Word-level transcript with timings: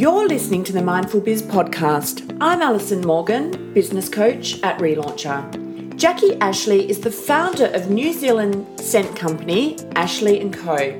You're 0.00 0.26
listening 0.28 0.64
to 0.64 0.72
the 0.72 0.80
Mindful 0.80 1.20
Biz 1.20 1.42
podcast. 1.42 2.34
I'm 2.40 2.62
Alison 2.62 3.02
Morgan, 3.02 3.74
business 3.74 4.08
coach 4.08 4.58
at 4.62 4.78
Relauncher. 4.78 5.94
Jackie 5.94 6.36
Ashley 6.36 6.88
is 6.88 7.00
the 7.00 7.10
founder 7.10 7.66
of 7.66 7.90
New 7.90 8.14
Zealand 8.14 8.80
scent 8.80 9.14
company 9.14 9.76
Ashley 9.96 10.48
& 10.50 10.52
Co. 10.52 10.98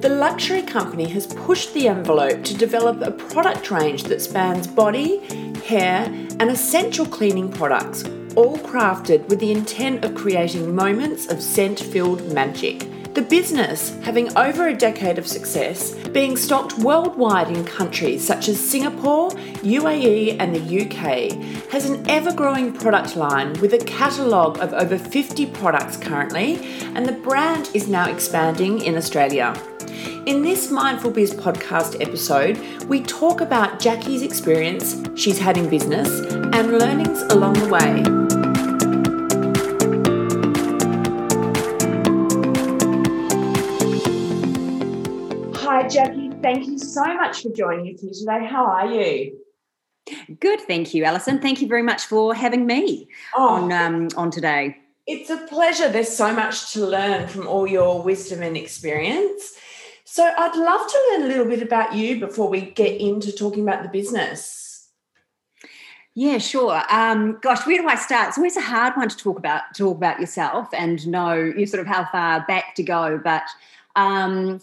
The 0.00 0.10
luxury 0.10 0.60
company 0.60 1.08
has 1.08 1.28
pushed 1.28 1.72
the 1.72 1.88
envelope 1.88 2.44
to 2.44 2.54
develop 2.54 3.00
a 3.00 3.10
product 3.10 3.70
range 3.70 4.04
that 4.04 4.20
spans 4.20 4.66
body, 4.66 5.20
hair, 5.64 6.04
and 6.38 6.50
essential 6.50 7.06
cleaning 7.06 7.50
products, 7.50 8.04
all 8.36 8.58
crafted 8.58 9.26
with 9.30 9.40
the 9.40 9.50
intent 9.50 10.04
of 10.04 10.14
creating 10.14 10.74
moments 10.74 11.26
of 11.26 11.42
scent-filled 11.42 12.30
magic. 12.34 12.86
The 13.14 13.20
business, 13.20 13.94
having 14.04 14.34
over 14.38 14.68
a 14.68 14.74
decade 14.74 15.18
of 15.18 15.26
success, 15.26 15.94
being 16.08 16.34
stocked 16.34 16.78
worldwide 16.78 17.54
in 17.54 17.62
countries 17.62 18.26
such 18.26 18.48
as 18.48 18.58
Singapore, 18.58 19.28
UAE, 19.60 20.38
and 20.40 20.54
the 20.54 20.80
UK, 20.80 21.70
has 21.70 21.90
an 21.90 22.08
ever 22.08 22.32
growing 22.32 22.72
product 22.72 23.14
line 23.14 23.52
with 23.60 23.74
a 23.74 23.84
catalogue 23.84 24.56
of 24.60 24.72
over 24.72 24.96
50 24.96 25.44
products 25.46 25.98
currently, 25.98 26.54
and 26.94 27.04
the 27.04 27.12
brand 27.12 27.68
is 27.74 27.86
now 27.86 28.10
expanding 28.10 28.80
in 28.80 28.96
Australia. 28.96 29.54
In 30.24 30.40
this 30.40 30.70
Mindful 30.70 31.10
Biz 31.10 31.34
podcast 31.34 32.00
episode, 32.00 32.56
we 32.86 33.02
talk 33.02 33.42
about 33.42 33.78
Jackie's 33.78 34.22
experience 34.22 34.96
she's 35.16 35.38
had 35.38 35.58
in 35.58 35.68
business 35.68 36.08
and 36.32 36.78
learnings 36.78 37.20
along 37.24 37.54
the 37.54 37.68
way. 37.68 38.21
Hi, 45.82 45.88
Jackie. 45.88 46.30
Thank 46.40 46.68
you 46.68 46.78
so 46.78 47.02
much 47.02 47.42
for 47.42 47.48
joining 47.50 47.92
us 47.92 48.00
here 48.00 48.12
today. 48.12 48.46
How 48.46 48.66
are 48.66 48.86
you? 48.86 49.36
Good, 50.38 50.60
thank 50.60 50.94
you, 50.94 51.02
Alison. 51.02 51.40
Thank 51.40 51.60
you 51.60 51.66
very 51.66 51.82
much 51.82 52.04
for 52.04 52.36
having 52.36 52.66
me 52.66 53.08
oh, 53.34 53.48
on 53.48 53.72
um, 53.72 54.08
on 54.16 54.30
today. 54.30 54.76
It's 55.08 55.28
a 55.28 55.38
pleasure. 55.38 55.88
There's 55.88 56.16
so 56.16 56.32
much 56.32 56.72
to 56.74 56.86
learn 56.86 57.26
from 57.26 57.48
all 57.48 57.66
your 57.66 58.00
wisdom 58.00 58.44
and 58.44 58.56
experience. 58.56 59.54
So, 60.04 60.22
I'd 60.24 60.54
love 60.54 60.88
to 60.88 61.08
learn 61.10 61.22
a 61.24 61.26
little 61.26 61.46
bit 61.46 61.62
about 61.62 61.96
you 61.96 62.20
before 62.20 62.48
we 62.48 62.60
get 62.60 63.00
into 63.00 63.32
talking 63.32 63.64
about 63.66 63.82
the 63.82 63.88
business. 63.88 64.88
Yeah, 66.14 66.38
sure. 66.38 66.80
Um, 66.90 67.40
gosh, 67.42 67.66
where 67.66 67.82
do 67.82 67.88
I 67.88 67.96
start? 67.96 68.28
It's 68.28 68.38
always 68.38 68.56
a 68.56 68.60
hard 68.60 68.96
one 68.96 69.08
to 69.08 69.16
talk 69.16 69.36
about 69.36 69.62
talk 69.76 69.96
about 69.96 70.20
yourself 70.20 70.68
and 70.72 71.04
know 71.08 71.34
you 71.34 71.66
sort 71.66 71.80
of 71.80 71.88
how 71.88 72.04
far 72.12 72.44
back 72.46 72.76
to 72.76 72.84
go, 72.84 73.20
but. 73.22 73.42
Um, 73.94 74.60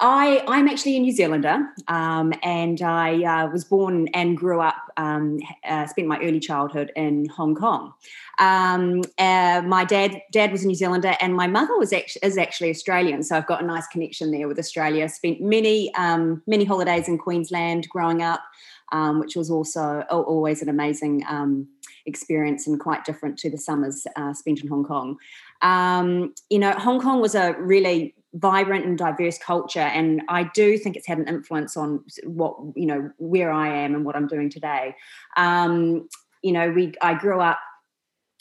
I, 0.00 0.44
I'm 0.46 0.68
actually 0.68 0.96
a 0.96 1.00
New 1.00 1.10
Zealander, 1.10 1.58
um, 1.88 2.32
and 2.44 2.80
I 2.82 3.24
uh, 3.24 3.50
was 3.50 3.64
born 3.64 4.06
and 4.14 4.36
grew 4.36 4.60
up, 4.60 4.76
um, 4.96 5.40
uh, 5.68 5.86
spent 5.86 6.06
my 6.06 6.18
early 6.20 6.38
childhood 6.38 6.92
in 6.94 7.26
Hong 7.26 7.56
Kong. 7.56 7.92
Um, 8.38 9.02
uh, 9.18 9.62
my 9.66 9.84
dad 9.84 10.22
dad 10.30 10.52
was 10.52 10.62
a 10.62 10.68
New 10.68 10.76
Zealander, 10.76 11.16
and 11.20 11.34
my 11.34 11.48
mother 11.48 11.76
was 11.76 11.92
actually, 11.92 12.20
is 12.22 12.38
actually 12.38 12.70
Australian, 12.70 13.24
so 13.24 13.36
I've 13.36 13.48
got 13.48 13.60
a 13.60 13.66
nice 13.66 13.88
connection 13.88 14.30
there 14.30 14.46
with 14.46 14.60
Australia. 14.60 15.08
Spent 15.08 15.40
many 15.40 15.92
um, 15.94 16.42
many 16.46 16.64
holidays 16.64 17.08
in 17.08 17.18
Queensland 17.18 17.88
growing 17.88 18.22
up, 18.22 18.42
um, 18.92 19.18
which 19.18 19.34
was 19.34 19.50
also 19.50 20.04
always 20.10 20.62
an 20.62 20.68
amazing 20.68 21.24
um, 21.28 21.66
experience 22.08 22.66
and 22.66 22.80
quite 22.80 23.04
different 23.04 23.38
to 23.38 23.50
the 23.50 23.58
summers 23.58 24.06
uh, 24.16 24.32
spent 24.32 24.60
in 24.62 24.68
Hong 24.68 24.84
Kong. 24.84 25.18
you 26.50 26.58
know, 26.58 26.72
Hong 26.72 27.00
Kong 27.00 27.20
was 27.20 27.34
a 27.34 27.54
really 27.58 28.14
vibrant 28.34 28.84
and 28.84 28.98
diverse 28.98 29.38
culture 29.38 29.80
and 29.80 30.20
i 30.28 30.42
do 30.54 30.76
think 30.76 30.96
it's 30.96 31.06
had 31.06 31.16
an 31.16 31.26
influence 31.26 31.78
on 31.78 32.04
what 32.24 32.54
you 32.76 32.84
know 32.84 33.10
where 33.16 33.50
i 33.50 33.66
am 33.66 33.94
and 33.94 34.04
what 34.04 34.14
i'm 34.14 34.26
doing 34.26 34.50
today 34.50 34.94
um, 35.38 36.06
you 36.42 36.52
know 36.52 36.70
we 36.70 36.92
i 37.00 37.14
grew 37.14 37.40
up 37.40 37.58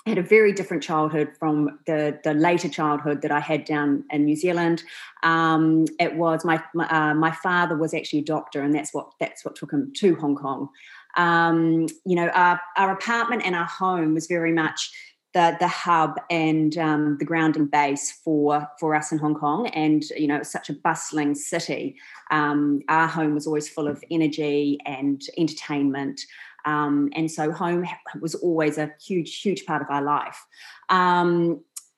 had 0.08 0.18
a 0.18 0.24
very 0.24 0.54
different 0.54 0.82
childhood 0.82 1.30
from 1.38 1.80
the 1.86 2.20
the 2.24 2.34
later 2.34 2.70
childhood 2.70 3.22
that 3.22 3.32
I 3.32 3.40
had 3.40 3.66
down 3.66 4.04
in 4.12 4.26
New 4.26 4.36
Zealand. 4.36 4.84
Um, 5.24 5.86
it 6.00 6.16
was 6.16 6.46
my 6.46 6.64
my, 6.74 6.88
uh, 6.88 7.14
my, 7.14 7.32
father 7.32 7.76
was 7.76 7.94
actually 7.94 8.20
a 8.20 8.24
doctor, 8.24 8.62
and 8.62 8.74
that's 8.74 8.94
what 8.94 9.12
that's 9.20 9.44
what 9.44 9.56
took 9.56 9.72
him 9.72 9.92
to 9.98 10.16
Hong 10.16 10.36
Kong. 10.36 10.70
Um, 11.18 11.88
you 12.06 12.16
know, 12.16 12.30
our, 12.30 12.60
our 12.78 12.92
apartment 12.92 13.44
and 13.46 13.56
our 13.56 13.66
home 13.66 14.14
was 14.14 14.28
very 14.28 14.54
much 14.54 14.92
the 15.34 15.58
the 15.60 15.68
hub 15.68 16.16
and 16.30 16.78
um, 16.78 17.18
the 17.20 17.26
grounding 17.26 17.68
base 17.68 18.12
for 18.24 18.68
for 18.80 18.96
us 18.96 19.12
in 19.12 19.18
Hong 19.18 19.36
Kong. 19.36 19.68
And 19.68 20.04
you 20.12 20.28
know, 20.28 20.42
such 20.44 20.70
a 20.70 20.74
bustling 20.74 21.36
city. 21.36 21.96
Um, 22.32 22.82
our 22.88 23.08
home 23.08 23.34
was 23.34 23.46
always 23.46 23.70
full 23.70 23.88
of 23.88 24.04
energy 24.10 24.80
and 24.86 25.22
entertainment. 25.38 26.22
Um, 26.66 27.10
and 27.14 27.32
so 27.32 27.52
home 27.52 27.86
was 28.20 28.36
always 28.36 28.78
a 28.78 28.92
huge, 29.02 29.40
huge 29.40 29.66
part 29.66 29.82
of 29.82 29.88
our 29.90 30.02
life. 30.02 30.46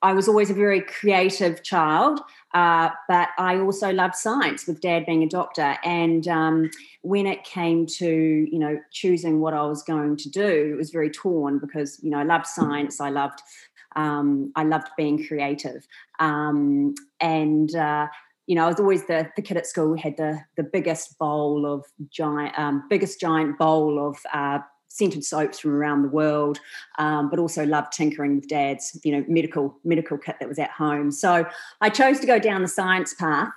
I 0.01 0.13
was 0.13 0.27
always 0.27 0.49
a 0.49 0.53
very 0.53 0.81
creative 0.81 1.61
child, 1.61 2.21
uh, 2.53 2.89
but 3.07 3.29
I 3.37 3.59
also 3.59 3.91
loved 3.91 4.15
science 4.15 4.65
with 4.65 4.79
dad 4.79 5.05
being 5.05 5.23
a 5.23 5.27
doctor. 5.27 5.75
And 5.83 6.27
um, 6.27 6.69
when 7.01 7.27
it 7.27 7.43
came 7.43 7.85
to, 7.85 8.07
you 8.07 8.59
know, 8.59 8.79
choosing 8.91 9.41
what 9.41 9.53
I 9.53 9.63
was 9.63 9.83
going 9.83 10.15
to 10.17 10.29
do, 10.29 10.71
it 10.73 10.77
was 10.77 10.91
very 10.91 11.09
torn 11.09 11.59
because, 11.59 11.99
you 12.01 12.09
know, 12.09 12.19
I 12.19 12.23
loved 12.23 12.47
science. 12.47 13.01
I 13.01 13.09
loved, 13.09 13.41
um, 13.95 14.53
I 14.55 14.63
loved 14.63 14.88
being 14.95 15.25
creative. 15.27 15.85
Um, 16.19 16.95
and, 17.19 17.75
uh, 17.75 18.07
you 18.47 18.55
know, 18.55 18.65
I 18.65 18.69
was 18.69 18.79
always 18.79 19.05
the, 19.05 19.29
the 19.35 19.41
kid 19.41 19.57
at 19.57 19.67
school 19.67 19.89
who 19.89 19.95
had 19.95 20.17
the, 20.17 20.39
the 20.55 20.63
biggest 20.63 21.19
bowl 21.19 21.65
of 21.65 21.85
giant, 22.09 22.57
um, 22.57 22.83
biggest 22.89 23.19
giant 23.19 23.59
bowl 23.59 24.07
of 24.07 24.17
uh, 24.33 24.59
scented 24.89 25.23
soaps 25.23 25.59
from 25.59 25.72
around 25.72 26.01
the 26.01 26.09
world, 26.09 26.59
um, 26.97 27.29
but 27.29 27.39
also 27.39 27.66
loved 27.66 27.94
tinkering 27.94 28.35
with 28.35 28.50
dad's, 28.50 29.00
you 29.03 29.11
know, 29.11 29.23
medical 29.27 29.79
medical 29.83 30.17
kit 30.17 30.35
that 30.39 30.50
was 30.50 30.59
at 30.59 30.72
home. 30.72 31.11
So 31.11 31.45
I 31.79 31.89
chose 31.89 32.19
to 32.19 32.27
go 32.27 32.38
down 32.38 32.61
the 32.61 32.67
science 32.67 33.13
path. 33.13 33.53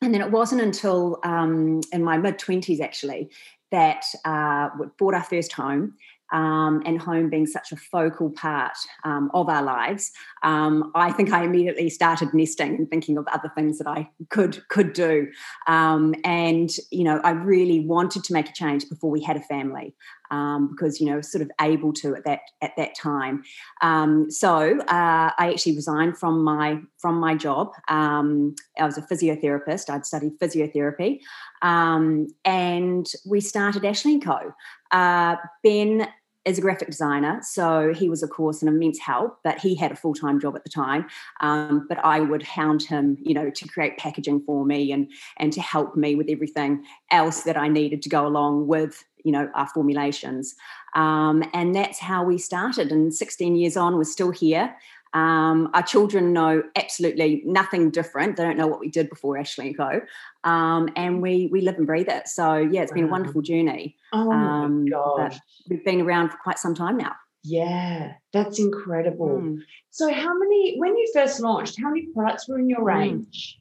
And 0.00 0.12
then 0.12 0.20
it 0.20 0.30
wasn't 0.30 0.60
until 0.60 1.18
um, 1.24 1.80
in 1.92 2.04
my 2.04 2.18
mid 2.18 2.38
20s 2.38 2.80
actually 2.80 3.30
that 3.70 4.04
uh, 4.24 4.68
we 4.78 4.86
bought 4.98 5.14
our 5.14 5.22
first 5.22 5.52
home 5.52 5.94
um, 6.32 6.82
and 6.84 7.00
home 7.00 7.30
being 7.30 7.46
such 7.46 7.72
a 7.72 7.76
focal 7.76 8.30
part 8.30 8.76
um, 9.04 9.30
of 9.34 9.48
our 9.48 9.62
lives, 9.62 10.12
um, 10.44 10.92
I 10.94 11.10
think 11.10 11.32
I 11.32 11.42
immediately 11.42 11.88
started 11.88 12.32
nesting 12.34 12.76
and 12.76 12.88
thinking 12.88 13.16
of 13.16 13.26
other 13.28 13.50
things 13.56 13.78
that 13.78 13.88
I 13.88 14.10
could 14.28 14.66
could 14.68 14.92
do. 14.92 15.28
Um, 15.66 16.14
and 16.22 16.70
you 16.92 17.02
know, 17.02 17.20
I 17.24 17.30
really 17.30 17.80
wanted 17.80 18.22
to 18.24 18.32
make 18.32 18.50
a 18.50 18.52
change 18.52 18.88
before 18.88 19.10
we 19.10 19.22
had 19.22 19.36
a 19.36 19.40
family 19.40 19.94
um, 20.30 20.68
because 20.70 21.00
you 21.00 21.06
know, 21.06 21.22
sort 21.22 21.40
of 21.40 21.50
able 21.60 21.94
to 21.94 22.14
at 22.14 22.24
that 22.24 22.40
at 22.60 22.72
that 22.76 22.94
time. 22.94 23.42
Um, 23.80 24.30
so 24.30 24.80
uh, 24.80 25.30
I 25.38 25.50
actually 25.50 25.76
resigned 25.76 26.18
from 26.18 26.44
my 26.44 26.78
from 26.98 27.18
my 27.18 27.34
job. 27.34 27.72
I 27.88 28.84
was 28.84 28.98
a 28.98 29.02
physiotherapist. 29.02 29.88
I'd 29.88 30.04
studied 30.04 30.38
physiotherapy, 30.38 31.20
and 31.62 33.06
we 33.26 33.40
started 33.40 33.84
Ashley 33.84 34.14
and 34.14 34.24
Co. 34.24 34.52
Uh, 34.90 35.36
ben 35.62 36.06
is 36.44 36.58
a 36.58 36.60
graphic 36.60 36.88
designer, 36.88 37.40
so 37.42 37.92
he 37.94 38.08
was, 38.08 38.22
of 38.22 38.30
course, 38.30 38.62
an 38.62 38.68
immense 38.68 38.98
help. 38.98 39.38
But 39.42 39.58
he 39.58 39.74
had 39.74 39.92
a 39.92 39.96
full 39.96 40.14
time 40.14 40.40
job 40.40 40.56
at 40.56 40.64
the 40.64 40.70
time. 40.70 41.06
Um, 41.40 41.86
but 41.88 41.98
I 42.04 42.20
would 42.20 42.42
hound 42.42 42.82
him, 42.82 43.16
you 43.20 43.34
know, 43.34 43.50
to 43.50 43.68
create 43.68 43.96
packaging 43.96 44.42
for 44.44 44.64
me 44.64 44.92
and 44.92 45.10
and 45.38 45.52
to 45.52 45.60
help 45.60 45.96
me 45.96 46.14
with 46.14 46.28
everything 46.28 46.84
else 47.10 47.42
that 47.42 47.56
I 47.56 47.68
needed 47.68 48.02
to 48.02 48.08
go 48.08 48.26
along 48.26 48.66
with, 48.66 49.04
you 49.24 49.32
know, 49.32 49.48
our 49.54 49.68
formulations. 49.68 50.54
Um, 50.94 51.42
and 51.52 51.74
that's 51.74 51.98
how 51.98 52.24
we 52.24 52.38
started. 52.38 52.92
And 52.92 53.12
16 53.12 53.56
years 53.56 53.76
on, 53.76 53.96
we're 53.96 54.04
still 54.04 54.30
here. 54.30 54.74
Um, 55.14 55.70
our 55.74 55.82
children 55.82 56.32
know 56.32 56.64
absolutely 56.76 57.42
nothing 57.46 57.90
different. 57.90 58.36
They 58.36 58.42
don't 58.42 58.58
know 58.58 58.66
what 58.66 58.80
we 58.80 58.90
did 58.90 59.08
before 59.08 59.38
Ashley 59.38 59.68
and 59.68 59.76
Co. 59.76 60.00
Um, 60.42 60.88
and 60.96 61.22
we 61.22 61.48
we 61.50 61.60
live 61.60 61.76
and 61.76 61.86
breathe 61.86 62.08
it. 62.08 62.28
So 62.28 62.56
yeah, 62.56 62.82
it's 62.82 62.92
been 62.92 63.04
a 63.04 63.08
wonderful 63.08 63.40
journey. 63.40 63.96
Oh 64.12 64.24
my 64.26 64.64
um, 64.64 64.86
gosh, 64.86 65.38
we've 65.70 65.84
been 65.84 66.00
around 66.00 66.30
for 66.30 66.38
quite 66.38 66.58
some 66.58 66.74
time 66.74 66.96
now. 66.96 67.12
Yeah, 67.44 68.14
that's 68.32 68.58
incredible. 68.58 69.40
Mm. 69.40 69.58
So 69.90 70.12
how 70.12 70.36
many? 70.36 70.76
When 70.78 70.96
you 70.96 71.08
first 71.14 71.40
launched, 71.40 71.80
how 71.80 71.90
many 71.90 72.06
products 72.12 72.48
were 72.48 72.58
in 72.58 72.68
your 72.68 72.80
hmm. 72.80 72.86
range? 72.86 73.60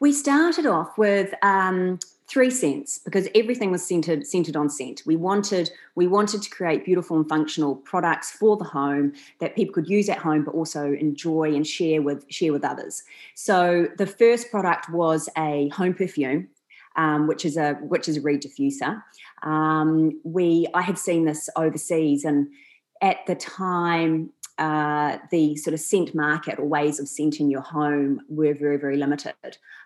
We 0.00 0.12
started 0.12 0.66
off 0.66 0.98
with 0.98 1.32
um, 1.42 1.98
three 2.32 2.50
scents 2.50 2.98
because 2.98 3.28
everything 3.34 3.70
was 3.70 3.86
centered 3.86 4.26
centered 4.26 4.56
on 4.56 4.70
scent. 4.70 5.02
We 5.04 5.16
wanted 5.16 5.70
we 5.94 6.06
wanted 6.06 6.40
to 6.42 6.50
create 6.50 6.84
beautiful 6.84 7.16
and 7.18 7.28
functional 7.28 7.76
products 7.76 8.30
for 8.30 8.56
the 8.56 8.64
home 8.64 9.12
that 9.40 9.54
people 9.54 9.74
could 9.74 9.88
use 9.88 10.08
at 10.08 10.18
home, 10.18 10.44
but 10.44 10.54
also 10.54 10.92
enjoy 10.94 11.54
and 11.54 11.66
share 11.66 12.00
with 12.00 12.24
share 12.30 12.52
with 12.52 12.64
others. 12.64 13.02
So 13.34 13.88
the 13.98 14.06
first 14.06 14.50
product 14.50 14.88
was 14.90 15.28
a 15.36 15.68
home 15.68 15.94
perfume. 15.94 16.48
Um, 16.94 17.26
which 17.26 17.46
is 17.46 17.56
a 17.56 17.72
which 17.76 18.06
is 18.06 18.18
a 18.18 18.20
reed 18.20 18.42
diffuser. 18.42 19.02
Um, 19.42 20.20
we 20.24 20.66
I 20.74 20.82
had 20.82 20.98
seen 20.98 21.24
this 21.24 21.48
overseas 21.56 22.22
and 22.22 22.48
at 23.00 23.26
the 23.26 23.34
time, 23.34 24.30
uh, 24.58 25.18
the 25.30 25.56
sort 25.56 25.74
of 25.74 25.80
scent 25.80 26.14
market 26.14 26.58
or 26.58 26.66
ways 26.66 27.00
of 27.00 27.08
scenting 27.08 27.50
your 27.50 27.62
home 27.62 28.20
were 28.28 28.54
very, 28.54 28.76
very 28.76 28.96
limited. 28.96 29.34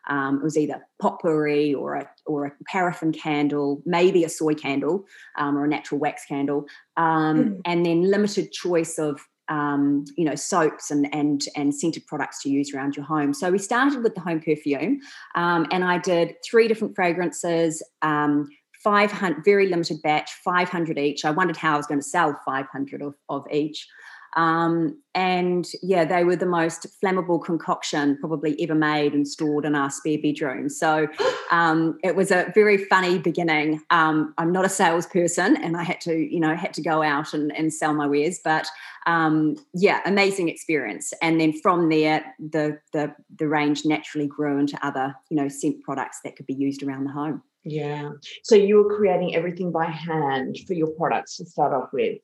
Um, 0.09 0.37
it 0.37 0.45
was 0.45 0.57
either 0.57 0.87
potpourri 1.01 1.75
or 1.75 1.95
a, 1.95 2.11
or 2.27 2.47
a 2.47 2.53
paraffin 2.67 3.13
candle, 3.13 3.83
maybe 3.85 4.25
a 4.25 4.29
soy 4.29 4.55
candle 4.55 5.05
um, 5.37 5.57
or 5.57 5.65
a 5.65 5.69
natural 5.69 6.01
wax 6.01 6.25
candle, 6.27 6.67
um, 6.97 7.37
mm. 7.37 7.61
and 7.65 7.85
then 7.85 8.11
limited 8.11 8.53
choice 8.53 8.99
of 8.99 9.21
um, 9.49 10.05
you 10.17 10.25
know 10.25 10.35
soaps 10.35 10.91
and 10.91 11.13
and 11.15 11.45
and 11.55 11.75
scented 11.75 12.07
products 12.07 12.43
to 12.43 12.51
use 12.51 12.75
around 12.75 12.97
your 12.97 13.05
home. 13.05 13.33
So 13.33 13.51
we 13.51 13.59
started 13.59 14.03
with 14.03 14.15
the 14.15 14.21
home 14.21 14.41
perfume, 14.41 15.01
um, 15.35 15.67
and 15.71 15.85
I 15.85 15.99
did 15.99 16.35
three 16.45 16.69
different 16.69 16.95
fragrances. 16.95 17.83
Um, 18.03 18.49
500 18.85 19.45
very 19.45 19.69
limited 19.69 20.01
batch 20.03 20.31
500 20.45 20.97
each 20.97 21.25
i 21.25 21.31
wondered 21.31 21.57
how 21.57 21.75
i 21.75 21.77
was 21.77 21.89
going 21.89 21.99
to 21.99 22.07
sell 22.07 22.39
500 22.45 23.03
of, 23.03 23.15
of 23.29 23.45
each 23.51 23.89
um, 24.37 25.01
and 25.15 25.67
yeah, 25.83 26.05
they 26.05 26.23
were 26.23 26.37
the 26.37 26.47
most 26.47 26.87
flammable 27.03 27.43
concoction 27.43 28.19
probably 28.21 28.55
ever 28.63 28.75
made 28.75 29.15
and 29.15 29.27
stored 29.27 29.65
in 29.65 29.75
our 29.75 29.91
spare 29.91 30.19
bedroom. 30.23 30.69
So 30.69 31.09
um, 31.51 31.99
it 32.05 32.15
was 32.15 32.31
a 32.31 32.53
very 32.55 32.77
funny 32.77 33.19
beginning. 33.19 33.81
Um, 33.91 34.35
I'm 34.37 34.53
not 34.53 34.67
a 34.67 34.69
salesperson, 34.69 35.57
and 35.57 35.77
I 35.77 35.85
had 35.85 36.03
to, 36.03 36.15
you 36.15 36.39
know, 36.39 36.55
had 36.55 36.75
to 36.75 36.83
go 36.83 37.03
out 37.03 37.33
and, 37.33 37.51
and 37.57 37.73
sell 37.73 37.95
my 37.95 38.07
wares. 38.07 38.39
But 38.45 38.69
um, 39.07 39.57
yeah, 39.73 40.01
amazing 40.05 40.51
experience. 40.51 41.15
And 41.23 41.41
then 41.41 41.55
from 41.61 41.89
there, 41.89 42.25
the 42.39 42.79
the 42.93 43.15
the 43.39 43.49
range 43.49 43.87
naturally 43.87 44.27
grew 44.27 44.59
into 44.59 44.79
other, 44.87 45.15
you 45.31 45.37
know, 45.37 45.49
scent 45.49 45.83
products 45.83 46.21
that 46.25 46.37
could 46.37 46.47
be 46.47 46.55
used 46.55 46.83
around 46.83 47.05
the 47.05 47.13
home. 47.13 47.43
Yeah. 47.65 48.11
So 48.45 48.55
you 48.55 48.77
were 48.77 48.97
creating 48.97 49.35
everything 49.35 49.73
by 49.73 49.87
hand 49.87 50.59
for 50.69 50.75
your 50.75 50.89
products 50.89 51.39
to 51.39 51.47
start 51.47 51.73
off 51.73 51.89
with. 51.93 52.19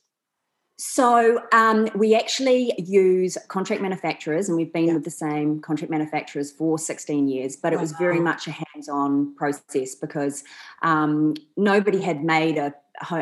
So 0.85 1.41
um, 1.53 1.89
we 1.95 2.13
actually 2.17 2.73
use 2.77 3.39
contract 3.47 3.81
manufacturers, 3.81 4.49
and 4.49 4.59
we've 4.59 4.73
been 4.73 4.87
yeah. 4.87 4.95
with 4.95 5.05
the 5.05 5.11
same 5.11 5.61
contract 5.61 5.93
manufacturers 5.93 6.51
for 6.51 6.77
16 6.77 7.29
years. 7.29 7.55
But 7.55 7.73
it 7.73 7.79
was 7.79 7.93
very 7.93 8.19
much 8.19 8.49
a 8.49 8.51
hands-on 8.51 9.33
process 9.37 9.95
because 9.95 10.43
um, 10.83 11.35
nobody 11.57 12.01
had 12.01 12.25
made 12.25 12.59
a 12.59 12.75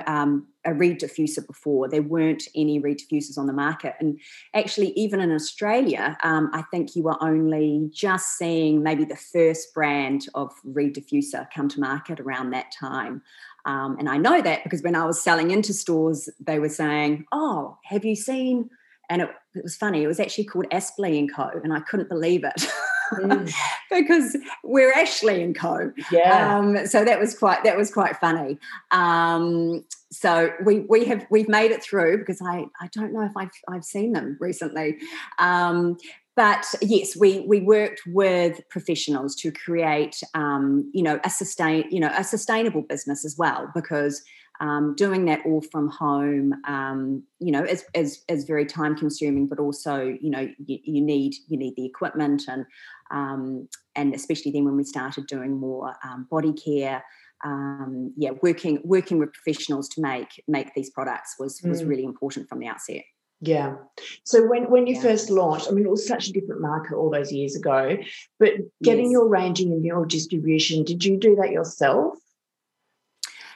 um, 0.07 0.47
a 0.65 0.75
reed 0.75 1.01
diffuser 1.01 1.47
before. 1.47 1.89
There 1.89 2.03
weren't 2.03 2.43
any 2.55 2.79
reed 2.79 3.01
diffusers 3.01 3.39
on 3.39 3.47
the 3.47 3.53
market, 3.53 3.95
and 4.01 4.19
actually, 4.55 4.93
even 4.93 5.21
in 5.21 5.31
Australia, 5.31 6.17
um, 6.23 6.49
I 6.55 6.63
think 6.71 6.97
you 6.97 7.03
were 7.03 7.23
only 7.23 7.91
just 7.93 8.39
seeing 8.39 8.83
maybe 8.83 9.05
the 9.05 9.17
first 9.17 9.75
brand 9.75 10.27
of 10.35 10.51
reed 10.65 10.97
diffuser 10.97 11.47
come 11.55 11.69
to 11.69 11.81
market 11.81 12.21
around 12.21 12.51
that 12.51 12.73
time. 12.73 13.21
Um, 13.65 13.97
and 13.99 14.09
I 14.09 14.17
know 14.17 14.41
that 14.41 14.65
because 14.65 14.83
when 14.83 14.95
I 14.95 15.05
was 15.05 15.21
selling 15.21 15.51
into 15.51 15.73
stores, 15.73 16.29
they 16.41 16.59
were 16.59 16.69
saying, 16.69 17.27
"Oh, 17.33 17.79
have 17.85 18.05
you 18.05 18.17
seen?" 18.17 18.71
And 19.09 19.23
it, 19.23 19.31
it 19.55 19.63
was 19.65 19.77
funny. 19.77 20.03
It 20.03 20.07
was 20.07 20.21
actually 20.21 20.45
called 20.45 20.67
Aspley 20.71 21.19
and 21.19 21.33
Co. 21.33 21.51
And 21.63 21.73
I 21.73 21.81
couldn't 21.81 22.09
believe 22.09 22.45
it. 22.45 22.67
Mm. 23.13 23.53
because 23.91 24.37
we're 24.63 24.93
Ashley 24.93 25.43
and 25.43 25.55
Co. 25.55 25.93
Yeah. 26.13 26.57
Um, 26.57 26.87
so 26.87 27.05
that 27.05 27.19
was 27.19 27.37
quite 27.37 27.65
that 27.65 27.77
was 27.77 27.93
quite 27.93 28.17
funny. 28.19 28.59
Um, 28.93 29.85
so 30.13 30.53
we 30.65 30.81
we 30.81 31.05
have 31.07 31.27
we've 31.31 31.49
made 31.49 31.73
it 31.73 31.83
through 31.83 32.19
because 32.19 32.41
I 32.41 32.67
I 32.81 32.89
don't 32.93 33.13
know 33.13 33.23
if 33.23 33.37
I've 33.37 33.51
I've 33.69 33.85
seen 33.85 34.13
them 34.13 34.37
recently. 34.41 34.99
Um, 35.39 35.97
but 36.41 36.75
yes, 36.81 37.15
we 37.15 37.41
we 37.41 37.61
worked 37.61 38.01
with 38.07 38.67
professionals 38.71 39.37
to 39.43 39.53
create, 39.53 40.17
um, 40.33 40.91
you 40.95 41.03
know, 41.03 41.21
a 41.23 41.29
sustain, 41.29 41.85
you 41.91 42.01
know, 42.01 42.11
a 42.17 42.25
sustainable 42.25 42.81
business 42.81 43.27
as 43.27 43.37
well, 43.37 43.71
because 43.75 44.23
um, 44.61 44.95
doing 44.97 45.27
that 45.27 45.41
all 45.45 45.61
from 45.61 45.91
home, 45.91 46.55
um, 46.67 47.23
you 47.41 47.53
know, 47.53 47.63
is, 47.63 47.85
is, 47.95 48.23
is 48.29 48.45
very 48.45 48.65
time 48.65 48.97
consuming, 48.97 49.49
but 49.49 49.59
also, 49.59 50.17
you 50.19 50.31
know, 50.31 50.49
you, 50.65 50.79
you 50.83 51.03
need 51.03 51.35
you 51.49 51.59
need 51.59 51.75
the 51.77 51.85
equipment 51.85 52.45
and 52.49 52.65
um, 53.11 53.69
and 53.95 54.15
especially 54.15 54.51
then 54.51 54.65
when 54.65 54.79
we 54.79 54.85
started 54.85 55.27
doing 55.27 55.61
more 55.61 55.95
um, 56.05 56.27
body 56.31 56.55
care. 56.55 57.05
Um, 57.45 58.15
yeah, 58.17 58.31
working 58.43 58.81
working 58.83 59.19
with 59.19 59.35
professionals 59.35 59.91
to 59.91 60.01
make 60.01 60.43
make 60.49 60.73
these 60.73 60.89
products 60.89 61.37
was 61.39 61.61
was 61.63 61.83
mm. 61.83 61.89
really 61.91 62.05
important 62.05 62.49
from 62.49 62.61
the 62.61 62.67
outset. 62.67 63.03
Yeah. 63.41 63.77
So 64.25 64.47
when 64.47 64.71
when 64.71 64.87
you 64.87 64.97
yeah. 64.97 65.03
first 65.03 65.31
launched, 65.31 65.69
I 65.69 65.71
mean, 65.73 65.87
it 65.87 65.91
was 65.91 66.07
such 66.07 66.29
a 66.29 66.33
different 66.33 66.61
market 66.61 66.95
all 66.95 67.11
those 67.11 67.33
years 67.33 67.57
ago. 67.57 67.97
But 68.39 68.53
getting 68.83 69.07
yes. 69.07 69.13
your 69.13 69.29
ranging 69.29 69.73
and 69.73 69.85
your 69.85 70.05
distribution, 70.05 70.85
did 70.85 71.05
you 71.05 71.17
do 71.17 71.37
that 71.37 71.51
yourself? 71.51 72.19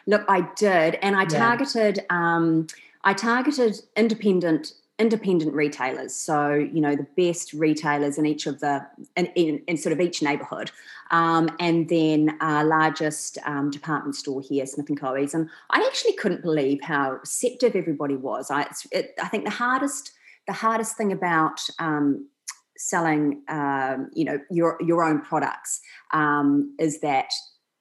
Look, 0.07 0.25
I 0.29 0.49
did, 0.57 0.97
and 1.03 1.17
I 1.17 1.23
yeah. 1.23 1.29
targeted. 1.29 2.05
Um, 2.09 2.67
I 3.05 3.13
targeted 3.13 3.77
independent 3.97 4.73
independent 4.99 5.55
retailers. 5.55 6.15
So 6.15 6.55
you 6.55 6.81
know 6.81 6.95
the 6.95 7.07
best 7.17 7.53
retailers 7.53 8.19
in 8.19 8.27
each 8.27 8.47
of 8.47 8.61
the 8.61 8.87
in, 9.17 9.27
in, 9.35 9.63
in 9.67 9.77
sort 9.77 9.93
of 9.93 10.01
each 10.01 10.23
neighborhood. 10.23 10.71
Um, 11.11 11.49
and 11.61 11.89
then 11.89 12.37
our 12.41 12.65
largest 12.65 13.39
um, 13.45 13.71
department 13.71 14.17
store 14.17 14.41
here 14.41 14.67
Smith 14.67 14.89
and 14.89 14.99
Caughey's 14.99 15.35
and 15.35 15.51
i 15.71 15.85
actually 15.87 16.15
couldn't 16.15 16.43
believe 16.43 16.81
how 16.83 17.13
receptive 17.13 17.77
everybody 17.77 18.17
was. 18.17 18.51
I 18.51 18.71
it, 18.93 19.15
i 19.21 19.29
think 19.29 19.45
the 19.45 19.51
hardest 19.51 20.13
the 20.47 20.53
hardest 20.53 20.97
thing 20.97 21.13
about 21.13 21.61
um, 21.79 22.29
selling 22.77 23.43
um, 23.49 24.11
you 24.15 24.25
know 24.25 24.39
your 24.51 24.79
your 24.81 25.03
own 25.03 25.21
products 25.21 25.81
um, 26.13 26.75
is 26.79 27.01
that 27.01 27.31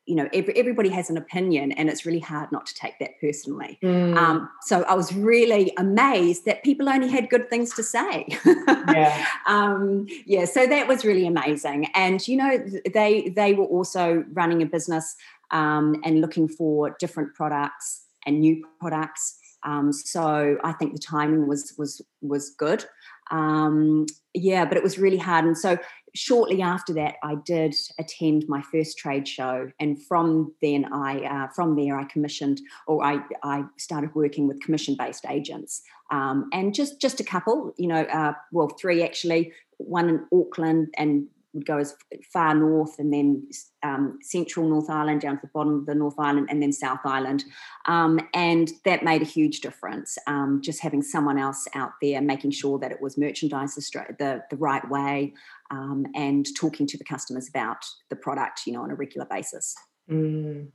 you 0.06 0.16
know 0.16 0.28
every, 0.34 0.54
everybody 0.58 0.90
has 0.90 1.10
an 1.10 1.18
opinion 1.18 1.72
and 1.74 1.90
it's 1.90 2.06
really 2.06 2.20
hard 2.20 2.52
not 2.52 2.66
to 2.66 2.74
take 2.74 3.00
that 3.00 3.12
personally. 3.22 3.80
Mm. 3.84 4.18
um, 4.18 4.50
so 4.62 4.84
i 4.84 4.94
was 4.94 5.14
really 5.14 5.74
amazed 5.78 6.46
that 6.46 6.64
people 6.64 6.90
only 6.90 7.10
had 7.10 7.30
good 7.30 7.50
things 7.50 7.74
to 7.76 7.84
say. 7.84 8.28
Yeah. 8.94 9.26
um, 9.48 10.06
yeah 10.26 10.46
so 10.46 10.68
that 10.68 10.88
was 10.88 11.06
really 11.06 11.26
amazing. 11.26 11.88
And 11.96 12.26
you 12.28 12.38
know 12.38 12.58
they 12.94 13.30
they 13.30 13.54
were 13.54 13.66
also 13.66 14.24
running 14.34 14.62
a 14.62 14.66
business 14.66 15.16
um, 15.52 16.02
and 16.04 16.22
looking 16.22 16.48
for 16.48 16.96
different 17.00 17.34
products 17.34 18.06
and 18.26 18.40
new 18.40 18.64
products. 18.80 19.38
Um, 19.64 19.94
so 19.94 20.58
i 20.64 20.74
think 20.74 20.94
the 20.94 21.00
timing 21.00 21.48
was 21.48 21.74
was 21.78 22.02
was 22.22 22.50
good. 22.50 22.86
Um, 23.32 24.06
yeah 24.34 24.66
but 24.66 24.78
it 24.78 24.84
was 24.84 25.00
really 25.00 25.18
hard. 25.18 25.46
And 25.46 25.58
so 25.58 25.78
shortly 26.16 26.62
after 26.62 26.94
that, 26.94 27.16
I 27.24 27.36
did 27.46 27.76
attend 28.00 28.46
my 28.48 28.62
first 28.62 28.98
trade 28.98 29.28
show, 29.28 29.72
and 29.80 30.02
from 30.02 30.54
then 30.62 30.86
I 30.94 31.20
uh, 31.26 31.48
from 31.50 31.76
there 31.76 32.00
I 32.00 32.06
commissioned 32.06 32.62
or 32.88 33.04
I 33.04 33.20
I 33.44 33.64
started 33.78 34.14
working 34.16 34.48
with 34.48 34.62
commission 34.62 34.96
based 34.98 35.26
agents, 35.30 35.82
um, 36.12 36.50
and 36.54 36.74
just 36.74 37.00
just 37.02 37.20
a 37.20 37.24
couple, 37.24 37.74
you 37.78 37.88
know, 37.88 38.02
uh, 38.04 38.34
well 38.52 38.70
three 38.70 39.04
actually, 39.04 39.52
one 39.78 40.10
in 40.10 40.26
Auckland 40.32 40.94
and 40.98 41.28
would 41.54 41.66
go 41.66 41.78
as 41.78 41.96
far 42.32 42.56
north 42.56 42.98
and 42.98 43.14
then 43.14 43.48
um, 43.84 44.18
central 44.22 44.68
North 44.68 44.90
Island 44.90 45.22
down 45.22 45.36
to 45.36 45.42
the 45.42 45.52
bottom 45.54 45.80
of 45.80 45.86
the 45.86 45.96
North 45.96 46.18
Island 46.18 46.48
and 46.50 46.62
then 46.62 46.72
South 46.72 47.02
Island. 47.06 47.44
Um, 47.86 48.20
and 48.34 48.72
that 48.86 49.04
made 49.04 49.22
a 49.22 49.26
huge 49.26 49.62
difference. 49.62 50.18
Um, 50.26 50.62
just 50.64 50.82
having 50.82 51.04
someone 51.04 51.38
else 51.38 51.68
out 51.76 51.92
there 52.02 52.22
making 52.22 52.52
sure 52.52 52.80
that 52.80 52.92
it 52.92 53.02
was 53.02 53.18
merchandised 53.18 53.78
the, 53.78 54.44
the 54.50 54.58
right 54.58 54.88
way 54.90 55.34
um, 55.74 56.06
and 56.16 56.46
talking 56.56 56.86
to 56.88 56.98
the 56.98 57.04
customers 57.04 57.50
about 57.50 57.84
the 58.10 58.16
product, 58.16 58.62
you 58.68 58.74
know, 58.74 58.84
on 58.84 58.92
a 58.92 58.96
regular 58.96 59.26
basis. 59.30 59.76
Mm. 60.10 60.68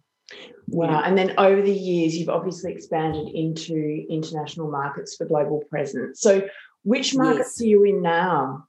Wow. 0.66 1.02
And 1.02 1.16
then 1.16 1.34
over 1.38 1.62
the 1.62 1.72
years, 1.72 2.16
you've 2.16 2.28
obviously 2.28 2.72
expanded 2.72 3.28
into 3.34 4.04
international 4.10 4.70
markets 4.70 5.16
for 5.16 5.24
global 5.24 5.62
presence. 5.70 6.20
So, 6.20 6.46
which 6.82 7.14
markets 7.14 7.56
yes. 7.58 7.62
are 7.62 7.66
you 7.66 7.84
in 7.84 8.02
now? 8.02 8.66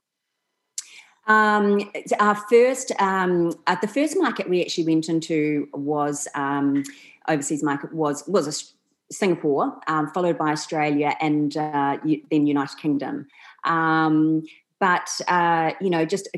Um, 1.26 1.90
our 2.18 2.34
first, 2.34 2.92
um, 2.98 3.52
uh, 3.66 3.76
the 3.80 3.86
first 3.86 4.16
market 4.18 4.48
we 4.48 4.62
actually 4.62 4.86
went 4.86 5.08
into 5.08 5.68
was 5.72 6.26
um, 6.34 6.82
overseas 7.28 7.62
market 7.62 7.92
was 7.92 8.24
was 8.26 8.74
Singapore, 9.12 9.78
um, 9.86 10.08
followed 10.08 10.38
by 10.38 10.50
Australia, 10.50 11.14
and 11.20 11.56
uh, 11.56 11.98
then 12.30 12.46
United 12.46 12.78
Kingdom. 12.78 13.26
But 14.80 15.08
uh, 15.28 15.72
you 15.80 15.90
know, 15.90 16.04
just 16.04 16.28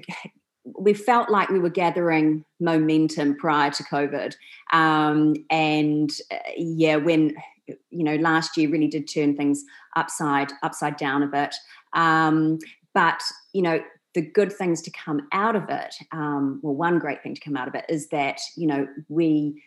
we 0.64 0.94
felt 0.94 1.30
like 1.30 1.48
we 1.48 1.58
were 1.58 1.70
gathering 1.70 2.44
momentum 2.60 3.36
prior 3.36 3.70
to 3.70 3.82
COVID, 3.84 4.34
um, 4.72 5.34
and 5.50 6.10
uh, 6.30 6.36
yeah, 6.56 6.96
when 6.96 7.34
you 7.66 8.04
know 8.04 8.16
last 8.16 8.56
year 8.56 8.68
really 8.68 8.88
did 8.88 9.08
turn 9.08 9.36
things 9.36 9.64
upside 9.96 10.52
upside 10.62 10.96
down 10.96 11.22
a 11.22 11.28
bit. 11.28 11.54
Um, 11.94 12.58
but 12.94 13.22
you 13.52 13.62
know 13.62 13.80
the 14.14 14.22
good 14.22 14.52
things 14.52 14.82
to 14.82 14.90
come 14.90 15.26
out 15.32 15.56
of 15.56 15.70
it, 15.70 15.94
um, 16.12 16.60
well, 16.62 16.74
one 16.74 16.98
great 16.98 17.22
thing 17.22 17.34
to 17.34 17.40
come 17.40 17.56
out 17.56 17.68
of 17.68 17.74
it 17.74 17.86
is 17.88 18.08
that 18.08 18.38
you 18.56 18.66
know 18.66 18.86
we 19.08 19.62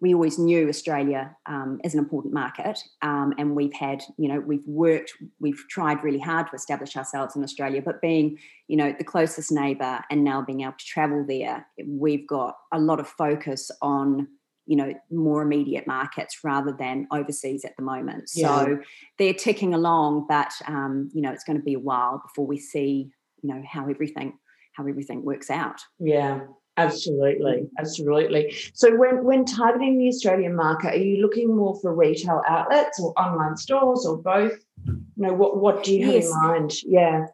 we 0.00 0.14
always 0.14 0.38
knew 0.38 0.68
Australia 0.68 1.36
um, 1.46 1.80
is 1.84 1.92
an 1.92 2.00
important 2.00 2.32
market, 2.32 2.78
um, 3.02 3.34
and 3.38 3.54
we've 3.54 3.72
had 3.72 4.02
you 4.16 4.28
know 4.28 4.40
we've 4.40 4.66
worked, 4.66 5.12
we've 5.40 5.62
tried 5.68 6.02
really 6.02 6.18
hard 6.18 6.46
to 6.48 6.56
establish 6.56 6.96
ourselves 6.96 7.36
in 7.36 7.42
Australia. 7.42 7.82
But 7.84 8.00
being 8.00 8.38
you 8.68 8.76
know 8.76 8.94
the 8.96 9.04
closest 9.04 9.52
neighbour, 9.52 10.00
and 10.10 10.24
now 10.24 10.42
being 10.42 10.62
able 10.62 10.72
to 10.72 10.84
travel 10.84 11.24
there, 11.26 11.66
we've 11.86 12.26
got 12.26 12.56
a 12.72 12.78
lot 12.78 13.00
of 13.00 13.08
focus 13.08 13.70
on 13.82 14.28
you 14.66 14.76
know 14.76 14.94
more 15.10 15.42
immediate 15.42 15.86
markets 15.86 16.38
rather 16.42 16.72
than 16.72 17.06
overseas 17.12 17.64
at 17.64 17.76
the 17.76 17.82
moment. 17.82 18.30
Yeah. 18.34 18.48
So 18.48 18.78
they're 19.18 19.34
ticking 19.34 19.74
along, 19.74 20.26
but 20.28 20.52
um, 20.66 21.10
you 21.12 21.20
know 21.20 21.32
it's 21.32 21.44
going 21.44 21.58
to 21.58 21.64
be 21.64 21.74
a 21.74 21.80
while 21.80 22.22
before 22.26 22.46
we 22.46 22.58
see 22.58 23.10
you 23.42 23.54
know 23.54 23.62
how 23.70 23.88
everything 23.88 24.38
how 24.72 24.86
everything 24.86 25.24
works 25.24 25.50
out. 25.50 25.80
Yeah. 25.98 26.40
Absolutely, 26.76 27.68
absolutely. 27.78 28.54
So 28.74 28.96
when 28.96 29.24
when 29.24 29.44
targeting 29.44 29.98
the 29.98 30.08
Australian 30.08 30.56
market, 30.56 30.94
are 30.94 30.98
you 30.98 31.20
looking 31.20 31.54
more 31.54 31.78
for 31.80 31.94
retail 31.94 32.42
outlets 32.48 33.00
or 33.00 33.12
online 33.20 33.56
stores 33.56 34.06
or 34.06 34.16
both? 34.16 34.58
You 34.86 35.02
know, 35.16 35.34
what 35.34 35.58
what 35.58 35.84
do 35.84 35.94
you 35.94 36.06
have 36.06 36.14
Yes. 36.14 36.26
in 36.26 36.42
mind? 36.42 36.74
Yeah. 36.84 37.26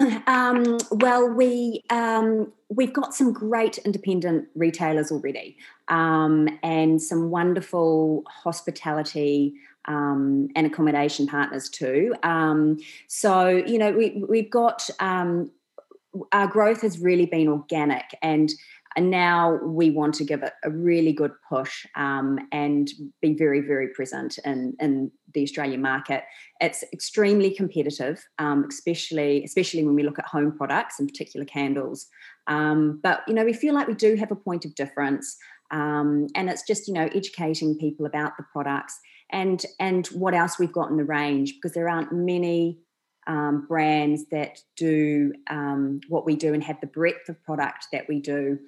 Um, 0.28 0.78
well, 0.92 1.28
we 1.28 1.82
um, 1.90 2.52
we've 2.68 2.92
got 2.92 3.14
some 3.14 3.32
great 3.32 3.78
independent 3.78 4.46
retailers 4.54 5.10
already, 5.10 5.56
um, 5.88 6.48
and 6.62 7.02
some 7.02 7.30
wonderful 7.30 8.22
hospitality 8.28 9.54
um, 9.86 10.48
and 10.54 10.66
accommodation 10.66 11.26
partners 11.26 11.68
too. 11.68 12.14
Um, 12.22 12.78
so 13.08 13.48
you 13.48 13.78
know, 13.78 13.90
we 13.90 14.22
we've 14.28 14.50
got 14.50 14.88
um, 15.00 15.50
our 16.32 16.46
growth 16.46 16.82
has 16.82 16.98
really 16.98 17.26
been 17.26 17.48
organic 17.48 18.04
and. 18.22 18.50
And 18.96 19.10
now 19.10 19.60
we 19.62 19.90
want 19.90 20.14
to 20.14 20.24
give 20.24 20.42
it 20.42 20.54
a 20.64 20.70
really 20.70 21.12
good 21.12 21.30
push 21.48 21.86
um, 21.94 22.38
and 22.50 22.90
be 23.20 23.32
very, 23.32 23.60
very 23.60 23.88
present 23.88 24.38
in, 24.44 24.74
in 24.80 25.12
the 25.34 25.44
Australian 25.44 25.82
market 25.82 26.24
it's 26.60 26.84
extremely 26.92 27.50
competitive, 27.50 28.26
um, 28.38 28.66
especially 28.68 29.44
especially 29.44 29.84
when 29.84 29.94
we 29.94 30.02
look 30.02 30.18
at 30.18 30.26
home 30.26 30.56
products, 30.56 30.98
in 30.98 31.06
particular 31.06 31.46
candles. 31.46 32.06
Um, 32.46 33.00
but 33.02 33.22
you 33.28 33.34
know, 33.34 33.44
we 33.44 33.52
feel 33.52 33.74
like 33.74 33.88
we 33.88 33.94
do 33.94 34.16
have 34.16 34.30
a 34.30 34.36
point 34.36 34.64
of 34.64 34.74
difference, 34.74 35.36
um, 35.70 36.26
and 36.34 36.50
it's 36.50 36.66
just 36.66 36.88
you 36.88 36.94
know 36.94 37.08
educating 37.14 37.78
people 37.78 38.06
about 38.06 38.36
the 38.36 38.44
products 38.52 38.98
and 39.30 39.64
and 39.78 40.06
what 40.08 40.34
else 40.34 40.58
we've 40.58 40.72
got 40.72 40.90
in 40.90 40.96
the 40.96 41.04
range 41.04 41.54
because 41.54 41.74
there 41.74 41.88
aren't 41.88 42.12
many. 42.12 42.80
Um, 43.28 43.66
brands 43.68 44.24
that 44.30 44.62
do 44.74 45.34
um, 45.50 46.00
what 46.08 46.24
we 46.24 46.34
do 46.34 46.54
and 46.54 46.64
have 46.64 46.80
the 46.80 46.86
breadth 46.86 47.28
of 47.28 47.42
product 47.44 47.88
that 47.92 48.08
we 48.08 48.20
do 48.20 48.58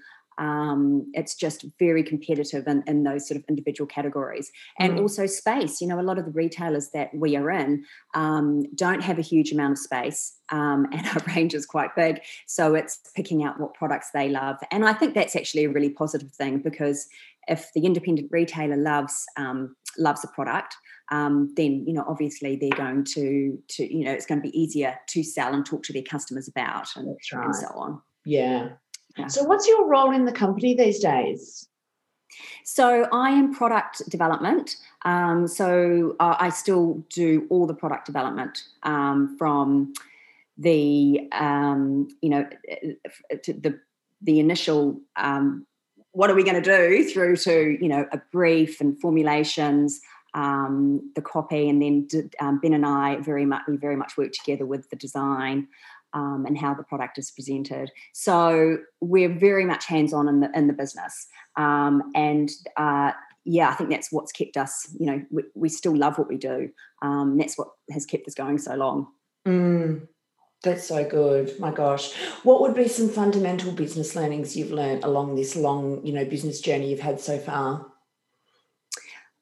um, 0.40 1.10
it's 1.12 1.34
just 1.34 1.66
very 1.78 2.02
competitive 2.02 2.66
in, 2.66 2.82
in 2.86 3.02
those 3.02 3.28
sort 3.28 3.36
of 3.36 3.44
individual 3.48 3.86
categories. 3.86 4.50
And 4.78 4.94
Mm. 4.94 5.02
also 5.02 5.26
space 5.26 5.80
you 5.80 5.86
know 5.86 6.00
a 6.00 6.02
lot 6.02 6.18
of 6.18 6.24
the 6.24 6.30
retailers 6.30 6.90
that 6.90 7.14
we 7.14 7.36
are 7.36 7.50
in 7.50 7.84
um, 8.14 8.62
don't 8.74 9.02
have 9.02 9.18
a 9.18 9.22
huge 9.22 9.52
amount 9.52 9.72
of 9.72 9.78
space 9.78 10.38
um, 10.48 10.86
and 10.92 11.06
our 11.14 11.22
range 11.34 11.54
is 11.54 11.66
quite 11.66 11.94
big. 11.94 12.22
So 12.46 12.74
it's 12.74 13.00
picking 13.14 13.44
out 13.44 13.60
what 13.60 13.74
products 13.74 14.10
they 14.12 14.28
love. 14.30 14.56
And 14.70 14.84
i 14.84 14.94
think 14.94 15.14
that's 15.14 15.36
actually 15.36 15.64
a 15.64 15.70
really 15.70 15.90
positive 15.90 16.32
thing 16.32 16.58
because 16.58 17.06
if 17.49 17.70
the 17.75 17.85
independent 17.85 18.28
retailer 18.30 18.76
loves 18.76 19.25
um, 19.37 19.75
loves 19.99 20.23
the 20.23 20.28
product 20.28 20.75
um, 21.11 21.52
then 21.56 21.85
you 21.87 21.92
know 21.92 22.04
obviously 22.09 22.56
they're 22.56 22.70
going 22.70 23.04
to 23.04 23.59
to 23.68 23.92
you 23.92 24.04
know 24.04 24.12
it's 24.12 24.26
going 24.26 24.40
to 24.40 24.49
be 24.49 24.61
easier 24.61 24.99
to 25.09 25.23
sell 25.23 25.54
and 25.54 25.66
talk 25.66 25.82
to 25.82 25.92
their 25.92 26.02
customers 26.02 26.49
about 26.49 26.88
and, 26.97 27.09
That's 27.09 27.32
and 27.32 27.54
so 27.54 27.66
on 27.75 28.00
Yeah. 28.25 28.70
Yeah. 29.18 29.26
So 29.26 29.42
what's 29.44 29.66
your 29.66 29.88
role 29.88 30.12
in 30.12 30.25
the 30.25 30.32
company 30.32 30.75
these 30.75 31.00
days? 31.00 31.68
So 32.64 33.09
I 33.12 33.30
am 33.30 33.52
product 33.52 34.09
development. 34.09 34.76
Um, 35.04 35.49
so 35.49 36.14
uh, 36.20 36.37
I 36.38 36.50
still 36.50 37.04
do 37.09 37.47
all 37.50 37.66
the 37.66 37.75
product 37.75 38.06
development 38.06 38.62
um, 38.85 39.37
from 39.37 39.92
the 40.56 41.28
um, 41.32 42.09
you 42.20 42.30
know 42.30 42.47
uh, 42.70 43.37
to 43.42 43.52
the 43.52 43.80
the 44.23 44.38
initial 44.38 45.00
um, 45.16 45.66
what 46.12 46.30
are 46.30 46.34
we 46.34 46.42
going 46.42 46.60
to 46.60 46.76
do 46.76 47.04
through 47.08 47.36
to 47.36 47.78
you 47.80 47.88
know 47.88 48.06
a 48.12 48.20
brief 48.32 48.80
and 48.80 49.00
formulations. 49.00 50.00
Um, 50.32 51.10
the 51.16 51.22
copy, 51.22 51.68
and 51.68 51.82
then 51.82 52.30
um, 52.38 52.60
Ben 52.60 52.72
and 52.72 52.86
I 52.86 53.16
very 53.16 53.44
much 53.44 53.62
we 53.66 53.76
very 53.76 53.96
much 53.96 54.16
work 54.16 54.30
together 54.30 54.64
with 54.64 54.88
the 54.90 54.94
design 54.94 55.66
um, 56.12 56.44
and 56.46 56.56
how 56.56 56.72
the 56.74 56.84
product 56.84 57.18
is 57.18 57.30
presented. 57.30 57.90
So 58.12 58.78
we're 59.00 59.32
very 59.32 59.64
much 59.64 59.86
hands 59.86 60.12
on 60.12 60.28
in 60.28 60.38
the 60.38 60.50
in 60.54 60.68
the 60.68 60.72
business, 60.72 61.26
um, 61.56 62.12
and 62.14 62.48
uh, 62.76 63.10
yeah, 63.44 63.70
I 63.70 63.74
think 63.74 63.90
that's 63.90 64.12
what's 64.12 64.32
kept 64.32 64.56
us. 64.56 64.88
You 64.98 65.06
know, 65.06 65.22
we, 65.30 65.42
we 65.54 65.68
still 65.68 65.96
love 65.96 66.18
what 66.18 66.28
we 66.28 66.36
do. 66.36 66.70
Um, 67.02 67.36
that's 67.38 67.56
what 67.56 67.68
has 67.90 68.06
kept 68.06 68.28
us 68.28 68.34
going 68.34 68.58
so 68.58 68.74
long. 68.74 69.08
Mm, 69.46 70.06
that's 70.62 70.86
so 70.86 71.08
good. 71.08 71.58
My 71.58 71.70
gosh. 71.70 72.12
What 72.42 72.60
would 72.60 72.74
be 72.74 72.88
some 72.88 73.08
fundamental 73.08 73.72
business 73.72 74.14
learnings 74.14 74.56
you've 74.56 74.72
learned 74.72 75.04
along 75.04 75.36
this 75.36 75.56
long, 75.56 76.04
you 76.04 76.12
know, 76.12 76.24
business 76.24 76.60
journey 76.60 76.90
you've 76.90 77.00
had 77.00 77.20
so 77.20 77.38
far? 77.38 77.90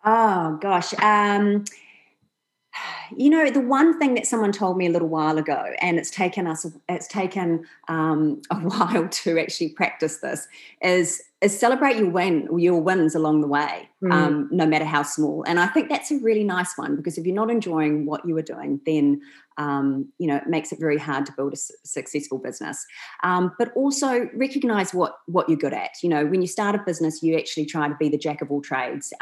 Oh 0.04 0.58
gosh. 0.60 0.94
Um, 1.02 1.64
you 3.17 3.31
know, 3.31 3.50
the 3.50 3.61
one 3.61 3.99
thing 3.99 4.15
that 4.15 4.27
someone 4.27 4.53
told 4.53 4.77
me 4.77 4.87
a 4.87 4.91
little 4.91 5.09
while 5.09 5.38
ago, 5.38 5.73
and 5.81 5.99
it's 5.99 6.11
taken 6.11 6.47
us, 6.47 6.67
it's 6.88 7.09
taken 7.09 7.65
um, 7.88 8.41
a 8.50 8.57
while 8.59 9.09
to 9.09 9.38
actually 9.38 9.71
practice 9.71 10.19
this, 10.19 10.47
is 10.83 11.23
is 11.41 11.57
celebrate 11.57 11.97
your 11.97 12.11
win, 12.11 12.49
your 12.59 12.81
wins 12.81 13.15
along 13.15 13.41
the 13.43 13.47
way, 13.47 13.88
Mm. 14.03 14.12
um, 14.12 14.49
no 14.50 14.67
matter 14.67 14.85
how 14.85 15.03
small. 15.03 15.45
And 15.47 15.59
I 15.61 15.67
think 15.69 15.88
that's 15.88 16.11
a 16.11 16.19
really 16.19 16.43
nice 16.45 16.77
one 16.77 16.97
because 16.97 17.17
if 17.19 17.25
you're 17.27 17.35
not 17.35 17.50
enjoying 17.50 18.07
what 18.07 18.25
you 18.27 18.37
are 18.37 18.43
doing, 18.43 18.81
then 18.87 19.21
um, 19.57 20.09
you 20.19 20.27
know 20.29 20.37
it 20.37 20.47
makes 20.49 20.71
it 20.73 20.79
very 20.81 20.99
hard 20.99 21.27
to 21.27 21.33
build 21.33 21.53
a 21.53 21.57
su- 21.57 21.75
successful 21.85 22.38
business. 22.38 22.85
Um, 23.23 23.53
but 23.59 23.73
also 23.75 24.29
recognize 24.35 24.93
what 24.95 25.17
what 25.27 25.49
you're 25.49 25.59
good 25.59 25.75
at. 25.75 25.91
You 26.03 26.11
know, 26.11 26.27
when 26.27 26.41
you 26.43 26.49
start 26.49 26.75
a 26.75 26.83
business, 26.85 27.23
you 27.23 27.37
actually 27.37 27.67
try 27.67 27.88
to 27.88 27.95
be 27.97 28.09
the 28.09 28.19
jack 28.19 28.41
of 28.43 28.50
all 28.50 28.61
trades. 28.62 29.12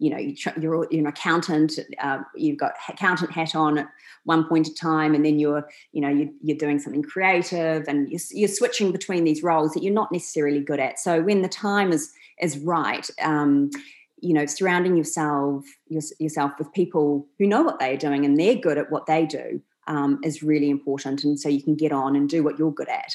You 0.00 0.10
know 0.10 0.18
you 0.18 0.34
you're 0.60 0.88
an 0.90 1.06
accountant 1.06 1.78
uh, 2.00 2.18
you've 2.34 2.56
got 2.56 2.72
accountant 2.88 3.30
hat 3.30 3.54
on 3.54 3.78
at 3.78 3.88
one 4.24 4.48
point 4.48 4.68
in 4.68 4.74
time 4.74 5.14
and 5.14 5.24
then 5.24 5.38
you're 5.38 5.68
you 5.92 6.00
know 6.00 6.08
you're, 6.08 6.30
you're 6.42 6.56
doing 6.56 6.78
something 6.78 7.02
creative 7.02 7.84
and 7.86 8.10
you're, 8.10 8.20
you're 8.30 8.48
switching 8.48 8.92
between 8.92 9.24
these 9.24 9.42
roles 9.42 9.72
that 9.72 9.82
you're 9.82 9.92
not 9.92 10.10
necessarily 10.10 10.60
good 10.60 10.80
at. 10.80 10.98
So 10.98 11.20
when 11.22 11.42
the 11.42 11.48
time 11.48 11.92
is 11.92 12.12
is 12.40 12.58
right 12.58 13.08
um, 13.22 13.70
you 14.20 14.34
know 14.34 14.46
surrounding 14.46 14.96
yourself 14.96 15.64
your, 15.88 16.02
yourself 16.18 16.52
with 16.58 16.72
people 16.72 17.28
who 17.38 17.46
know 17.46 17.62
what 17.62 17.78
they're 17.78 17.96
doing 17.96 18.24
and 18.24 18.38
they're 18.38 18.56
good 18.56 18.78
at 18.78 18.90
what 18.90 19.06
they 19.06 19.26
do 19.26 19.60
um, 19.86 20.18
is 20.24 20.42
really 20.42 20.70
important 20.70 21.24
and 21.24 21.38
so 21.38 21.48
you 21.48 21.62
can 21.62 21.74
get 21.74 21.92
on 21.92 22.16
and 22.16 22.28
do 22.28 22.42
what 22.42 22.58
you're 22.58 22.72
good 22.72 22.88
at. 22.88 23.14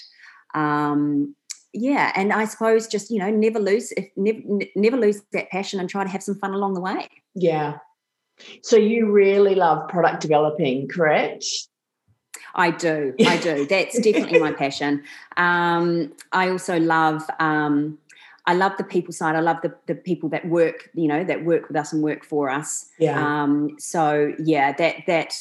Um, 0.54 1.36
yeah 1.76 2.12
and 2.16 2.32
i 2.32 2.46
suppose 2.46 2.88
just 2.88 3.12
you 3.12 3.20
know 3.20 3.30
never 3.30 3.60
lose 3.60 3.92
if 3.98 4.08
never, 4.16 4.40
never 4.76 4.98
lose 4.98 5.22
that 5.34 5.50
passion 5.50 5.80
and 5.80 5.90
try 5.90 6.04
to 6.04 6.10
have 6.10 6.24
some 6.24 6.36
fun 6.36 6.54
along 6.54 6.74
the 6.74 6.82
way 6.82 7.08
Yeah. 7.36 7.80
So 8.64 8.76
you 8.76 9.12
really 9.12 9.56
love 9.56 9.88
product 9.88 10.22
developing, 10.22 10.90
correct? 10.90 11.46
i 12.56 12.72
do 12.72 13.14
i 13.28 13.38
do 13.38 13.66
that's 13.66 14.00
definitely 14.00 14.40
my 14.40 14.52
passion 14.64 15.04
um, 15.38 16.14
i 16.32 16.50
also 16.50 16.80
love 16.80 17.22
um, 17.40 17.98
i 18.48 18.54
love 18.54 18.72
the 18.78 18.84
people 18.84 19.14
side 19.14 19.36
i 19.36 19.40
love 19.40 19.58
the, 19.62 19.74
the 19.88 19.96
people 19.96 20.30
that 20.30 20.48
work 20.48 20.90
you 20.94 21.08
know 21.08 21.24
that 21.24 21.44
work 21.46 21.68
with 21.68 21.78
us 21.78 21.92
and 21.94 22.04
work 22.04 22.24
for 22.26 22.50
us 22.50 22.90
Yeah. 23.00 23.44
um, 23.44 23.76
so 23.80 24.34
yeah 24.40 24.72
that 24.74 24.96
that 25.08 25.34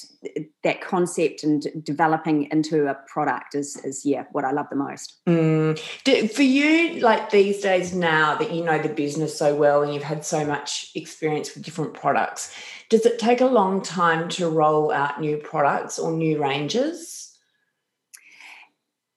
that 0.63 0.81
concept 0.81 1.45
and 1.45 1.67
developing 1.85 2.49
into 2.51 2.87
a 2.87 2.95
product 3.07 3.55
is 3.55 3.77
is 3.85 4.07
yeah 4.07 4.25
what 4.33 4.45
i 4.45 4.51
love 4.53 4.67
the 4.71 4.77
most 4.77 5.15
Mm. 5.27 5.81
Do, 6.05 6.29
for 6.29 6.43
you, 6.43 7.01
like 7.01 7.31
these 7.31 7.61
days 7.61 7.95
now 7.95 8.35
that 8.37 8.53
you 8.53 8.63
know 8.65 8.79
the 8.81 8.89
business 8.89 9.37
so 9.37 9.55
well 9.55 9.83
and 9.83 9.93
you've 9.93 10.03
had 10.03 10.25
so 10.25 10.45
much 10.45 10.91
experience 10.95 11.55
with 11.55 11.65
different 11.65 11.95
products, 11.95 12.55
does 12.91 13.07
it 13.07 13.19
take 13.19 13.41
a 13.41 13.47
long 13.47 13.83
time 13.83 14.29
to 14.31 14.49
roll 14.49 14.93
out 14.93 15.21
new 15.21 15.37
products 15.39 15.99
or 15.99 16.13
new 16.13 16.41
ranges? 16.43 17.34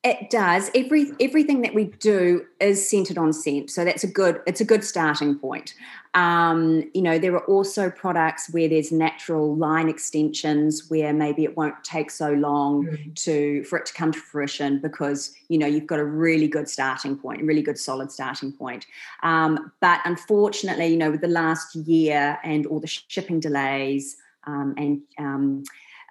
It 0.07 0.29
does. 0.29 0.71
Every 0.73 1.11
everything 1.19 1.63
that 1.63 1.73
we 1.73 1.85
do 1.99 2.45
is 2.61 2.89
centered 2.89 3.17
on 3.17 3.33
scent, 3.33 3.69
so 3.69 3.83
that's 3.83 4.05
a 4.05 4.07
good. 4.07 4.39
It's 4.47 4.61
a 4.61 4.65
good 4.65 4.85
starting 4.85 5.37
point. 5.37 5.73
Um, 6.13 6.89
you 6.93 7.01
know, 7.01 7.19
there 7.19 7.33
are 7.33 7.43
also 7.45 7.89
products 7.89 8.49
where 8.53 8.69
there's 8.69 8.89
natural 8.89 9.53
line 9.57 9.89
extensions 9.89 10.89
where 10.89 11.11
maybe 11.11 11.43
it 11.43 11.57
won't 11.57 11.83
take 11.83 12.09
so 12.09 12.31
long 12.31 12.85
Mm. 12.85 13.15
to 13.25 13.65
for 13.65 13.77
it 13.79 13.85
to 13.87 13.93
come 13.93 14.13
to 14.13 14.19
fruition 14.19 14.79
because 14.79 15.33
you 15.49 15.57
know 15.57 15.67
you've 15.67 15.87
got 15.87 15.99
a 15.99 16.05
really 16.05 16.47
good 16.47 16.69
starting 16.69 17.17
point, 17.17 17.41
a 17.41 17.45
really 17.45 17.61
good 17.61 17.77
solid 17.77 18.09
starting 18.09 18.53
point. 18.53 18.85
Um, 19.23 19.73
but 19.81 19.99
unfortunately, 20.05 20.87
you 20.87 20.97
know, 20.97 21.11
with 21.11 21.21
the 21.21 21.27
last 21.43 21.75
year 21.75 22.39
and 22.45 22.65
all 22.65 22.79
the 22.79 22.87
shipping 22.87 23.41
delays 23.41 24.15
um, 24.45 24.73
and 24.77 25.01
um, 25.17 25.63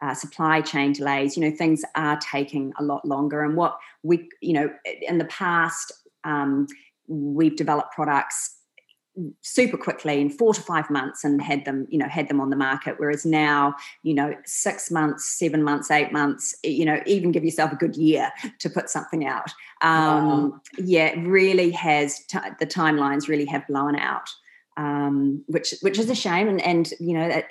uh, 0.03 0.15
supply 0.15 0.61
chain 0.61 0.93
delays, 0.93 1.37
you 1.37 1.43
know, 1.49 1.57
things 1.57 1.85
are 1.95 2.19
taking 2.19 2.73
a 2.79 2.83
lot 2.85 3.05
longer. 3.05 3.43
And 3.43 3.57
what 3.57 3.79
we, 4.03 4.29
you 4.41 4.53
know, 4.53 4.71
in 5.03 5.19
the 5.19 5.25
past, 5.27 5.93
um, 6.25 6.67
we've 7.09 7.57
developed 7.57 7.95
products 7.95 8.53
super 9.41 9.79
quickly 9.79 10.21
in 10.21 10.29
four 10.29 10.53
to 10.53 10.61
five 10.61 10.91
months 10.91 11.25
and 11.25 11.41
had 11.41 11.65
them 11.65 11.87
you 11.89 11.97
know 11.99 12.07
had 12.07 12.29
them 12.29 12.39
on 12.39 12.51
the 12.51 12.57
market 12.57 12.97
whereas 12.99 13.25
now 13.25 13.75
you 14.03 14.13
know 14.13 14.35
six 14.45 14.91
months 14.91 15.39
seven 15.39 15.63
months 15.63 15.91
eight 15.91 16.13
months 16.13 16.55
you 16.63 16.85
know 16.85 17.01
even 17.07 17.33
give 17.33 17.43
yourself 17.43 17.73
a 17.73 17.77
good 17.77 17.97
year 17.97 18.31
to 18.59 18.69
put 18.69 18.91
something 18.91 19.27
out 19.27 19.51
um 19.81 20.51
Wow. 20.51 20.61
yeah 20.77 21.15
really 21.21 21.71
has 21.71 22.19
t- 22.27 22.39
the 22.61 22.67
timelines 22.67 23.27
really 23.27 23.47
have 23.47 23.67
blown 23.69 23.97
out 23.97 24.29
um, 24.77 25.43
which 25.47 25.75
which 25.81 25.99
is 25.99 26.11
a 26.11 26.15
shame. 26.15 26.49
And 26.49 26.61
and 26.61 26.91
you 27.01 27.15
know 27.15 27.43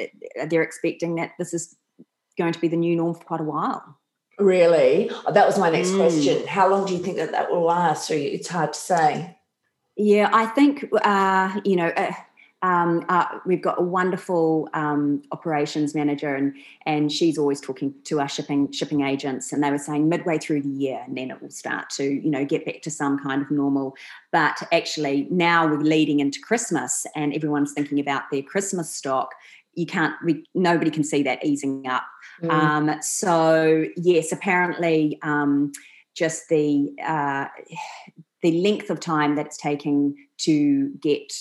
they're 0.48 0.62
expecting 0.62 1.16
that 1.16 1.32
this 1.40 1.54
is 1.54 1.76
going 2.38 2.54
to 2.54 2.60
be 2.60 2.68
the 2.68 2.78
new 2.78 2.96
norm 2.96 3.14
for 3.14 3.24
quite 3.24 3.42
a 3.42 3.44
while. 3.44 3.98
Really, 4.38 5.10
oh, 5.26 5.32
that 5.32 5.48
was 5.48 5.58
my 5.58 5.70
next 5.70 5.90
mm. 5.90 5.98
question. 5.98 6.46
How 6.48 6.70
long 6.70 6.86
do 6.86 6.94
you 6.94 7.00
think 7.00 7.18
that 7.18 7.32
that 7.32 7.50
will 7.50 7.64
last? 7.64 8.08
So 8.08 8.14
it's 8.14 8.50
hard 8.50 8.74
to 8.74 8.80
say. 8.80 9.38
Yeah, 9.96 10.30
I 10.32 10.46
think 10.48 10.86
uh, 11.04 11.60
you 11.64 11.76
know. 11.76 11.88
Uh, 11.88 12.12
um, 12.66 13.06
uh, 13.10 13.26
we've 13.46 13.62
got 13.62 13.80
a 13.80 13.84
wonderful 13.84 14.70
um, 14.74 15.22
operations 15.32 15.94
manager, 15.94 16.34
and 16.34 16.56
and 16.88 17.12
she's 17.12 17.38
always 17.38 17.62
talking 17.62 17.94
to 18.06 18.20
our 18.20 18.28
shipping 18.28 18.72
shipping 18.72 19.02
agents, 19.02 19.54
and 19.54 19.64
they 19.64 19.70
were 19.70 19.78
saying 19.78 20.10
midway 20.10 20.40
through 20.40 20.64
the 20.64 20.70
year, 20.70 21.04
and 21.06 21.16
then 21.16 21.30
it 21.30 21.40
will 21.42 21.52
start 21.52 21.92
to 21.92 22.04
you 22.04 22.32
know 22.32 22.44
get 22.44 22.66
back 22.66 22.82
to 22.82 22.90
some 22.90 23.20
kind 23.20 23.44
of 23.44 23.52
normal. 23.52 23.96
But 24.32 24.64
actually, 24.72 25.28
now 25.30 25.68
we're 25.68 25.78
leading 25.78 26.22
into 26.22 26.40
Christmas, 26.40 27.06
and 27.16 27.34
everyone's 27.36 27.74
thinking 27.74 28.00
about 28.00 28.24
their 28.32 28.42
Christmas 28.42 28.90
stock. 28.90 29.36
You 29.76 29.86
can't, 29.86 30.16
we, 30.24 30.46
nobody 30.54 30.92
can 30.92 31.04
see 31.04 31.24
that 31.24 31.44
easing 31.44 31.88
up. 31.88 32.04
Mm. 32.42 32.52
Um, 32.52 33.02
so 33.02 33.86
yes, 33.98 34.32
apparently, 34.32 35.20
um, 35.22 35.72
just 36.16 36.48
the 36.50 36.94
uh, 37.06 37.48
the 38.42 38.52
length 38.62 38.90
of 38.90 39.00
time 39.00 39.36
that 39.36 39.48
it's 39.48 39.58
taking 39.58 40.16
to 40.38 40.90
get 41.02 41.34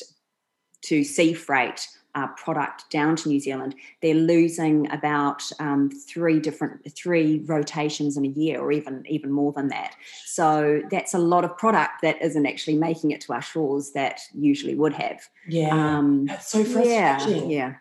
to 0.83 1.05
sea 1.05 1.33
freight 1.33 1.87
uh, 2.15 2.29
product 2.37 2.85
down 2.91 3.17
to 3.17 3.29
New 3.29 3.41
Zealand, 3.41 3.75
they're 4.01 4.15
losing 4.15 4.91
about 4.93 5.43
um, 5.59 5.91
three 5.91 6.39
different 6.39 6.93
three 6.95 7.41
rotations 7.47 8.17
in 8.17 8.25
a 8.25 8.29
year, 8.29 8.61
or 8.61 8.71
even 8.73 9.05
even 9.09 9.33
more 9.33 9.53
than 9.53 9.69
that. 9.69 9.95
So 10.25 10.83
that's 10.91 11.15
a 11.15 11.19
lot 11.19 11.45
of 11.45 11.57
product 11.59 12.03
that 12.03 12.21
isn't 12.23 12.47
actually 12.47 12.77
making 12.77 13.11
it 13.11 13.21
to 13.23 13.33
our 13.33 13.43
shores 13.43 13.93
that 13.93 14.21
usually 14.33 14.75
would 14.75 14.93
have. 14.95 15.21
Yeah, 15.49 15.71
um, 15.71 16.27
that's 16.27 16.51
so 16.51 16.65
frustrating. 16.65 17.51
Yeah, 17.51 17.57
yeah, 17.57 17.75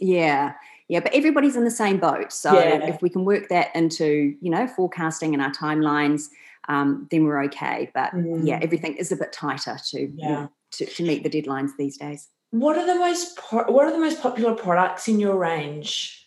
yeah, 0.00 0.54
yeah. 0.88 1.00
But 1.00 1.14
everybody's 1.14 1.56
in 1.56 1.64
the 1.64 1.70
same 1.70 1.98
boat. 1.98 2.32
So 2.32 2.52
yeah. 2.52 2.86
if 2.86 3.02
we 3.02 3.08
can 3.10 3.24
work 3.24 3.48
that 3.48 3.74
into 3.74 4.34
you 4.40 4.50
know 4.50 4.66
forecasting 4.66 5.34
and 5.34 5.42
our 5.42 5.52
timelines, 5.52 6.28
um, 6.68 7.08
then 7.10 7.24
we're 7.24 7.42
okay. 7.44 7.90
But 7.94 8.12
mm. 8.12 8.46
yeah, 8.46 8.58
everything 8.62 8.96
is 8.96 9.12
a 9.12 9.16
bit 9.16 9.32
tighter 9.32 9.78
to 9.90 10.12
yeah 10.14 10.48
to, 10.72 10.86
to 10.86 11.02
meet 11.02 11.22
the 11.22 11.30
deadlines 11.30 11.70
these 11.78 11.96
days. 11.96 12.28
What 12.50 12.76
are 12.78 12.86
the 12.86 12.94
most 12.94 13.38
what 13.50 13.86
are 13.86 13.92
the 13.92 13.98
most 13.98 14.22
popular 14.22 14.54
products 14.54 15.08
in 15.08 15.18
your 15.20 15.36
range? 15.36 16.20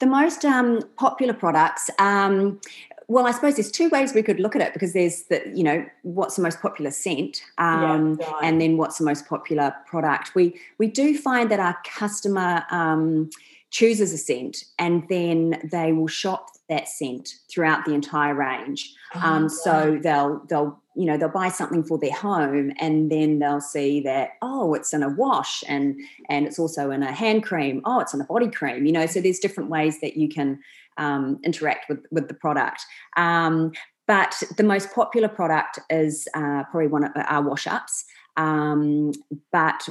The 0.00 0.06
most 0.06 0.44
um, 0.44 0.80
popular 0.96 1.34
products. 1.34 1.88
Um, 1.98 2.60
well, 3.08 3.26
I 3.26 3.32
suppose 3.32 3.56
there's 3.56 3.70
two 3.70 3.88
ways 3.90 4.14
we 4.14 4.22
could 4.22 4.40
look 4.40 4.56
at 4.56 4.62
it 4.62 4.72
because 4.72 4.92
there's 4.92 5.24
the, 5.24 5.42
you 5.54 5.62
know, 5.62 5.84
what's 6.02 6.36
the 6.36 6.42
most 6.42 6.60
popular 6.60 6.90
scent, 6.90 7.42
um, 7.58 8.16
yeah, 8.20 8.32
and 8.42 8.60
then 8.60 8.76
what's 8.76 8.98
the 8.98 9.04
most 9.04 9.28
popular 9.28 9.74
product. 9.86 10.34
We 10.34 10.58
we 10.78 10.86
do 10.86 11.16
find 11.18 11.50
that 11.50 11.60
our 11.60 11.76
customer 11.84 12.64
um, 12.70 13.30
chooses 13.70 14.12
a 14.12 14.18
scent 14.18 14.64
and 14.78 15.06
then 15.08 15.60
they 15.70 15.92
will 15.92 16.06
shop 16.06 16.50
that 16.68 16.88
scent 16.88 17.34
throughout 17.50 17.84
the 17.84 17.92
entire 17.92 18.34
range. 18.34 18.94
Oh, 19.14 19.20
um, 19.20 19.48
So 19.48 19.98
they'll 20.02 20.42
they'll 20.48 20.80
you 20.96 21.06
know 21.06 21.16
they'll 21.16 21.28
buy 21.28 21.48
something 21.48 21.82
for 21.82 21.98
their 21.98 22.12
home 22.12 22.72
and 22.78 23.10
then 23.10 23.40
they'll 23.40 23.60
see 23.60 24.00
that 24.00 24.30
oh 24.42 24.74
it's 24.74 24.94
in 24.94 25.02
a 25.02 25.08
wash 25.08 25.64
and 25.66 26.00
and 26.28 26.46
it's 26.46 26.58
also 26.58 26.90
in 26.90 27.02
a 27.02 27.12
hand 27.12 27.42
cream 27.42 27.82
oh 27.84 27.98
it's 28.00 28.14
in 28.14 28.20
a 28.20 28.24
body 28.24 28.48
cream 28.48 28.86
you 28.86 28.92
know 28.92 29.06
so 29.06 29.20
there's 29.20 29.40
different 29.40 29.70
ways 29.70 30.00
that 30.00 30.16
you 30.16 30.28
can 30.28 30.60
um, 30.96 31.38
interact 31.44 31.86
with 31.88 32.00
with 32.10 32.28
the 32.28 32.34
product 32.34 32.82
um, 33.16 33.72
but 34.06 34.42
the 34.56 34.62
most 34.62 34.92
popular 34.94 35.28
product 35.28 35.78
is 35.90 36.28
uh, 36.34 36.62
probably 36.70 36.88
one 36.88 37.04
of 37.04 37.12
our 37.16 37.42
wash 37.42 37.66
ups 37.66 38.04
um, 38.36 39.12
but 39.52 39.88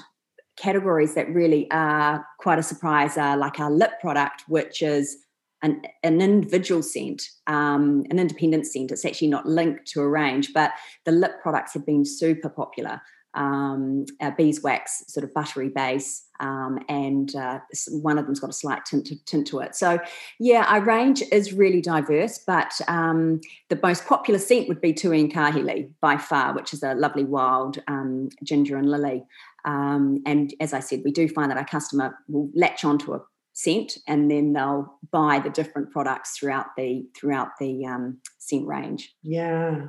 categories 0.55 1.15
that 1.15 1.27
really 1.33 1.69
are 1.71 2.25
quite 2.39 2.59
a 2.59 2.63
surprise 2.63 3.17
are 3.17 3.35
like 3.37 3.59
our 3.59 3.71
lip 3.71 3.91
product 4.01 4.43
which 4.47 4.81
is 4.81 5.17
an, 5.63 5.81
an 6.03 6.21
individual 6.21 6.83
scent, 6.83 7.23
um, 7.47 8.03
an 8.11 8.19
independent 8.19 8.67
scent. 8.67 8.91
It's 8.91 9.05
actually 9.05 9.29
not 9.29 9.47
linked 9.47 9.87
to 9.93 10.01
a 10.01 10.07
range, 10.07 10.51
but 10.53 10.71
the 11.05 11.13
lip 11.13 11.41
products 11.41 11.73
have 11.73 11.85
been 11.85 12.05
super 12.05 12.49
popular. 12.49 13.01
Um, 13.33 14.05
uh, 14.21 14.29
beeswax, 14.37 15.05
sort 15.07 15.23
of 15.23 15.33
buttery 15.33 15.69
base, 15.69 16.27
um, 16.43 16.77
and 16.89 17.33
uh, 17.35 17.59
one 17.89 18.17
of 18.17 18.25
them's 18.25 18.41
got 18.41 18.49
a 18.49 18.53
slight 18.53 18.85
tint 18.85 19.07
to, 19.07 19.15
tint 19.23 19.47
to 19.47 19.59
it. 19.59 19.75
So, 19.75 19.97
yeah, 20.39 20.65
our 20.67 20.81
range 20.81 21.23
is 21.31 21.53
really 21.53 21.81
diverse, 21.81 22.37
but 22.45 22.73
um, 22.89 23.39
the 23.69 23.79
most 23.81 24.05
popular 24.05 24.39
scent 24.39 24.67
would 24.67 24.81
be 24.81 24.91
Tui 24.93 25.29
Kahili 25.29 25.89
by 26.01 26.17
far, 26.17 26.53
which 26.53 26.73
is 26.73 26.83
a 26.83 26.95
lovely 26.95 27.23
wild 27.23 27.81
um, 27.87 28.27
ginger 28.43 28.75
and 28.75 28.91
lily. 28.91 29.23
Um, 29.63 30.21
and 30.25 30.53
as 30.59 30.73
I 30.73 30.81
said, 30.81 31.03
we 31.05 31.11
do 31.11 31.29
find 31.29 31.49
that 31.49 31.57
our 31.57 31.65
customer 31.65 32.17
will 32.27 32.49
latch 32.53 32.83
onto 32.83 33.13
a 33.13 33.21
scent 33.53 33.97
and 34.07 34.29
then 34.29 34.51
they'll 34.51 34.99
buy 35.11 35.39
the 35.39 35.49
different 35.49 35.91
products 35.91 36.37
throughout 36.37 36.75
the 36.75 37.05
throughout 37.15 37.49
the 37.59 37.85
um, 37.85 38.17
scent 38.39 38.65
range 38.65 39.13
yeah 39.21 39.85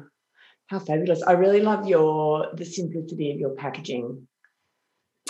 how 0.67 0.79
fabulous 0.79 1.23
i 1.23 1.33
really 1.33 1.61
love 1.61 1.89
your 1.89 2.47
the 2.57 2.65
simplicity 2.67 3.33
of 3.33 3.39
your 3.39 3.55
packaging 3.55 4.27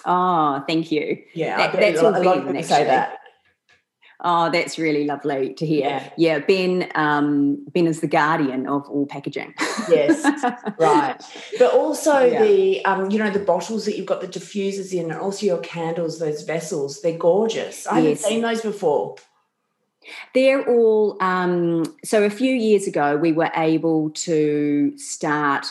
oh 0.07 0.62
thank 0.67 0.90
you 0.93 1.23
yeah 1.35 1.57
that, 1.57 1.73
that's 1.73 2.01
a, 2.01 2.09
a 2.09 2.11
lot 2.11 2.38
of 2.38 2.47
people 2.47 2.62
say 2.62 2.85
that 2.85 3.19
Oh, 4.27 4.51
that's 4.51 4.79
really 4.79 5.05
lovely 5.05 5.53
to 5.53 5.67
hear. 5.67 5.85
Yeah, 5.85 6.11
yeah 6.17 6.38
Ben. 6.38 6.90
Um, 6.95 7.67
ben 7.75 7.87
is 7.87 8.01
the 8.01 8.07
guardian 8.07 8.67
of 8.67 8.88
all 8.88 9.05
packaging. 9.05 9.53
yes, 9.88 10.25
right. 10.79 11.23
But 11.59 11.75
also 11.75 12.25
yeah. 12.25 12.43
the, 12.43 12.85
um, 12.87 13.11
you 13.11 13.19
know, 13.19 13.31
the 13.31 13.38
bottles 13.38 13.85
that 13.85 13.99
you've 13.99 14.07
got 14.07 14.23
the 14.23 14.29
diffusers 14.29 14.95
in, 14.95 15.11
and 15.11 15.21
also 15.21 15.45
your 15.45 15.59
candles, 15.59 16.21
those 16.21 16.43
vessels. 16.43 17.03
They're 17.03 17.19
gorgeous. 17.19 17.87
I 17.87 17.99
yes. 17.99 18.23
haven't 18.23 18.33
seen 18.33 18.43
those 18.43 18.62
before. 18.62 19.17
They're 20.33 20.67
all. 20.67 21.19
Um, 21.21 21.85
so 22.03 22.25
a 22.25 22.31
few 22.31 22.55
years 22.55 22.87
ago, 22.87 23.19
we 23.19 23.33
were 23.33 23.51
able 23.55 24.09
to 24.11 24.97
start 24.97 25.67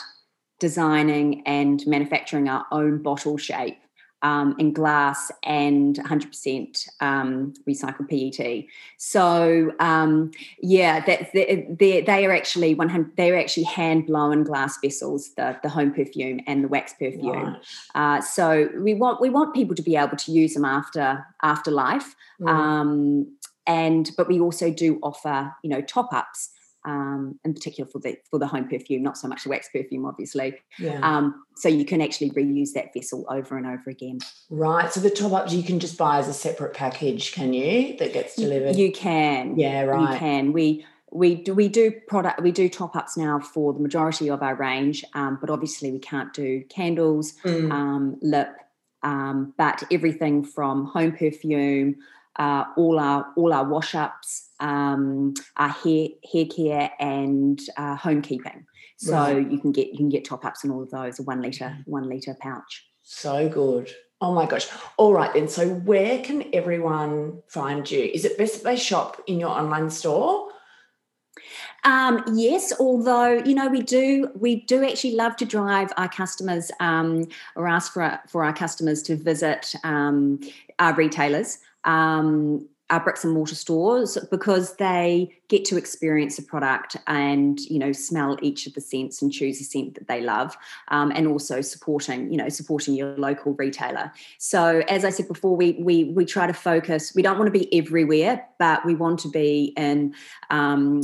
designing 0.60 1.42
and 1.44 1.84
manufacturing 1.88 2.48
our 2.48 2.66
own 2.70 3.02
bottle 3.02 3.36
shape 3.36 3.78
um, 4.24 4.56
in 4.58 4.72
glass 4.72 5.30
and 5.42 5.96
100% 5.96 6.88
um, 7.00 7.52
recycled 7.68 8.08
PET. 8.08 8.64
So 8.96 9.72
um, 9.78 10.30
yeah, 10.60 11.04
that 11.04 11.30
they, 11.34 12.00
they 12.00 12.26
are 12.26 12.32
actually 12.32 12.74
100. 12.74 13.16
They 13.16 13.30
are 13.30 13.38
actually 13.38 13.64
hand 13.64 14.06
blown 14.06 14.42
glass 14.42 14.78
vessels, 14.82 15.34
the 15.34 15.58
the 15.62 15.68
home 15.68 15.92
perfume 15.92 16.40
and 16.46 16.64
the 16.64 16.68
wax 16.68 16.94
perfume. 16.94 17.56
Uh, 17.94 18.22
so 18.22 18.70
we 18.78 18.94
want 18.94 19.20
we 19.20 19.28
want 19.28 19.54
people 19.54 19.76
to 19.76 19.82
be 19.82 19.94
able 19.94 20.16
to 20.16 20.32
use 20.32 20.54
them 20.54 20.64
after 20.64 21.24
after 21.42 21.70
life. 21.70 22.16
Mm. 22.40 23.26
and 23.66 24.10
but 24.16 24.26
we 24.26 24.40
also 24.40 24.70
do 24.72 24.98
offer 25.02 25.54
you 25.62 25.70
know 25.70 25.80
top 25.80 26.12
ups 26.12 26.50
um, 26.84 27.38
in 27.44 27.54
particular 27.54 27.88
for 27.90 27.98
the 27.98 28.16
for 28.30 28.38
the 28.38 28.46
home 28.46 28.68
perfume, 28.68 29.02
not 29.02 29.16
so 29.16 29.28
much 29.28 29.44
the 29.44 29.50
wax 29.50 29.68
perfume, 29.72 30.04
obviously. 30.04 30.54
Yeah. 30.78 31.00
Um, 31.02 31.44
so 31.56 31.68
you 31.68 31.84
can 31.84 32.00
actually 32.00 32.30
reuse 32.30 32.72
that 32.72 32.92
vessel 32.94 33.24
over 33.28 33.56
and 33.56 33.66
over 33.66 33.88
again. 33.88 34.18
Right. 34.50 34.92
So 34.92 35.00
the 35.00 35.10
top 35.10 35.32
ups 35.32 35.52
you 35.52 35.62
can 35.62 35.80
just 35.80 35.96
buy 35.96 36.18
as 36.18 36.28
a 36.28 36.34
separate 36.34 36.74
package, 36.74 37.32
can 37.32 37.52
you? 37.52 37.96
That 37.98 38.12
gets 38.12 38.36
delivered. 38.36 38.76
You 38.76 38.92
can. 38.92 39.58
Yeah. 39.58 39.82
Right. 39.82 40.12
You 40.12 40.18
can. 40.18 40.52
We 40.52 40.84
we 41.10 41.36
do 41.36 41.54
we 41.54 41.68
do 41.68 41.92
product 42.08 42.42
we 42.42 42.52
do 42.52 42.68
top 42.68 42.96
ups 42.96 43.16
now 43.16 43.38
for 43.38 43.72
the 43.72 43.80
majority 43.80 44.28
of 44.28 44.42
our 44.42 44.54
range, 44.54 45.04
um, 45.14 45.38
but 45.40 45.48
obviously 45.48 45.92
we 45.92 46.00
can't 46.00 46.32
do 46.34 46.64
candles, 46.68 47.34
mm. 47.44 47.70
um, 47.72 48.18
lip, 48.20 48.48
um, 49.02 49.54
but 49.56 49.84
everything 49.92 50.44
from 50.44 50.86
home 50.86 51.12
perfume, 51.12 51.96
uh, 52.36 52.64
all 52.76 52.98
our 52.98 53.26
all 53.36 53.52
our 53.52 53.64
wash 53.64 53.94
ups 53.94 54.43
um, 54.60 55.34
uh, 55.56 55.68
hair 55.68 56.08
hair 56.32 56.46
care 56.46 56.90
and 56.98 57.60
uh, 57.76 57.96
homekeeping. 57.96 58.64
So 58.96 59.12
right. 59.12 59.50
you 59.50 59.58
can 59.58 59.72
get 59.72 59.88
you 59.88 59.96
can 59.96 60.08
get 60.08 60.24
top 60.24 60.44
ups 60.44 60.64
in 60.64 60.70
all 60.70 60.82
of 60.82 60.90
those. 60.90 61.18
A 61.18 61.22
one 61.22 61.42
liter 61.42 61.64
mm. 61.64 61.82
one 61.86 62.08
liter 62.08 62.36
pouch. 62.40 62.86
So 63.02 63.48
good. 63.48 63.92
Oh 64.20 64.32
my 64.32 64.46
gosh. 64.46 64.68
All 64.96 65.12
right 65.12 65.32
then. 65.34 65.48
So 65.48 65.68
where 65.68 66.22
can 66.22 66.44
everyone 66.54 67.42
find 67.48 67.90
you? 67.90 68.10
Is 68.14 68.24
it 68.24 68.38
best 68.38 68.54
that 68.54 68.64
they 68.64 68.76
shop 68.76 69.20
in 69.26 69.38
your 69.40 69.50
online 69.50 69.90
store? 69.90 70.48
Um, 71.84 72.24
yes, 72.32 72.72
although 72.80 73.42
you 73.44 73.54
know 73.54 73.68
we 73.68 73.82
do 73.82 74.30
we 74.34 74.62
do 74.62 74.84
actually 74.84 75.14
love 75.14 75.36
to 75.36 75.44
drive 75.44 75.92
our 75.96 76.08
customers 76.08 76.70
um, 76.80 77.26
or 77.56 77.68
ask 77.68 77.92
for 77.92 78.18
for 78.28 78.44
our 78.44 78.54
customers 78.54 79.02
to 79.02 79.16
visit 79.16 79.74
um, 79.84 80.40
our 80.78 80.94
retailers. 80.94 81.58
Um, 81.84 82.66
our 82.90 83.02
bricks 83.02 83.24
and 83.24 83.32
mortar 83.32 83.54
stores 83.54 84.18
because 84.30 84.76
they 84.76 85.30
get 85.48 85.64
to 85.64 85.76
experience 85.76 86.38
a 86.38 86.42
product 86.42 86.96
and 87.06 87.60
you 87.60 87.78
know 87.78 87.92
smell 87.92 88.36
each 88.42 88.66
of 88.66 88.74
the 88.74 88.80
scents 88.80 89.22
and 89.22 89.32
choose 89.32 89.60
a 89.60 89.64
scent 89.64 89.94
that 89.94 90.06
they 90.06 90.20
love 90.20 90.56
um, 90.88 91.10
and 91.14 91.26
also 91.26 91.60
supporting 91.60 92.30
you 92.30 92.36
know 92.36 92.48
supporting 92.48 92.94
your 92.94 93.16
local 93.16 93.54
retailer 93.54 94.12
so 94.38 94.82
as 94.88 95.04
i 95.04 95.10
said 95.10 95.26
before 95.28 95.56
we 95.56 95.72
we 95.80 96.04
we 96.04 96.24
try 96.24 96.46
to 96.46 96.52
focus 96.52 97.12
we 97.14 97.22
don't 97.22 97.38
want 97.38 97.52
to 97.52 97.58
be 97.58 97.72
everywhere 97.76 98.46
but 98.58 98.84
we 98.84 98.94
want 98.94 99.18
to 99.18 99.28
be 99.28 99.72
in 99.76 100.14
um, 100.50 101.00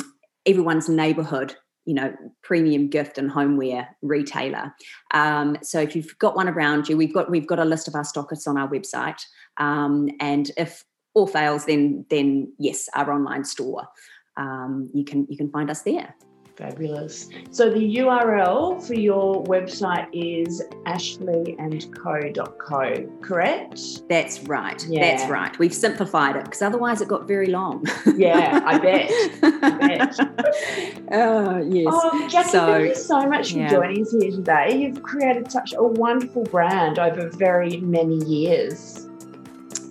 everyone's 0.46 0.88
neighborhood 0.88 1.56
you 1.86 1.94
know 1.94 2.14
premium 2.42 2.88
gift 2.88 3.18
and 3.18 3.30
homeware 3.30 3.88
retailer. 4.02 4.74
Um, 5.12 5.56
so 5.62 5.80
if 5.80 5.96
you've 5.96 6.16
got 6.18 6.36
one 6.36 6.48
around 6.48 6.88
you, 6.88 6.96
we've 6.96 7.12
got 7.12 7.30
we've 7.30 7.46
got 7.46 7.58
a 7.58 7.64
list 7.64 7.88
of 7.88 7.94
our 7.94 8.02
stockists 8.02 8.46
on 8.46 8.56
our 8.56 8.68
website, 8.68 9.22
um, 9.56 10.08
and 10.20 10.50
if 10.56 10.84
all 11.14 11.26
fails, 11.26 11.66
then 11.66 12.04
then 12.10 12.52
yes, 12.58 12.88
our 12.94 13.12
online 13.12 13.44
store. 13.44 13.88
Um, 14.36 14.90
you 14.94 15.04
can 15.04 15.26
you 15.28 15.36
can 15.36 15.50
find 15.50 15.70
us 15.70 15.82
there. 15.82 16.14
Fabulous. 16.60 17.28
So 17.50 17.70
the 17.70 17.96
URL 17.96 18.86
for 18.86 18.92
your 18.92 19.42
website 19.44 20.06
is 20.12 20.62
ashleyandco.co, 20.86 23.06
correct? 23.22 24.08
That's 24.10 24.42
right. 24.42 24.86
Yeah. 24.86 25.00
That's 25.00 25.24
right. 25.30 25.58
We've 25.58 25.72
simplified 25.72 26.36
it 26.36 26.44
because 26.44 26.60
otherwise 26.60 27.00
it 27.00 27.08
got 27.08 27.26
very 27.26 27.46
long. 27.46 27.86
yeah, 28.14 28.60
I 28.66 28.78
bet. 28.78 29.10
I 29.42 29.70
bet. 29.70 30.14
oh, 31.12 31.66
yes. 31.66 31.86
Oh, 31.88 32.28
Jackie, 32.28 32.50
so, 32.50 32.66
thank 32.66 32.88
you 32.88 32.94
so 32.94 33.26
much 33.26 33.52
for 33.52 33.60
yeah. 33.60 33.70
joining 33.70 34.02
us 34.02 34.12
here 34.12 34.30
today. 34.30 34.76
You've 34.76 35.02
created 35.02 35.50
such 35.50 35.72
a 35.72 35.82
wonderful 35.82 36.44
brand 36.44 36.98
over 36.98 37.30
very 37.30 37.78
many 37.78 38.22
years. 38.26 39.09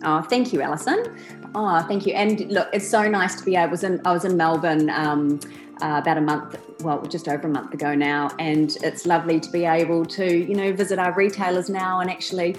Oh, 0.03 0.21
thank 0.21 0.53
you, 0.53 0.61
Alison. 0.61 1.15
Oh, 1.55 1.81
thank 1.87 2.05
you. 2.05 2.13
And 2.13 2.39
look, 2.51 2.69
it's 2.73 2.87
so 2.87 3.07
nice 3.07 3.35
to 3.35 3.45
be. 3.45 3.57
I 3.57 3.65
was 3.65 3.83
in 3.83 4.01
I 4.05 4.11
was 4.11 4.25
in 4.25 4.37
Melbourne 4.37 4.89
um, 4.89 5.39
uh, 5.81 5.99
about 6.01 6.17
a 6.17 6.21
month, 6.21 6.59
well, 6.81 7.01
just 7.03 7.27
over 7.27 7.47
a 7.47 7.51
month 7.51 7.73
ago 7.73 7.95
now, 7.95 8.29
and 8.39 8.77
it's 8.83 9.05
lovely 9.05 9.39
to 9.39 9.51
be 9.51 9.65
able 9.65 10.05
to, 10.05 10.25
you 10.25 10.55
know, 10.55 10.73
visit 10.73 10.99
our 10.99 11.13
retailers 11.13 11.69
now 11.69 11.99
and 11.99 12.09
actually, 12.09 12.55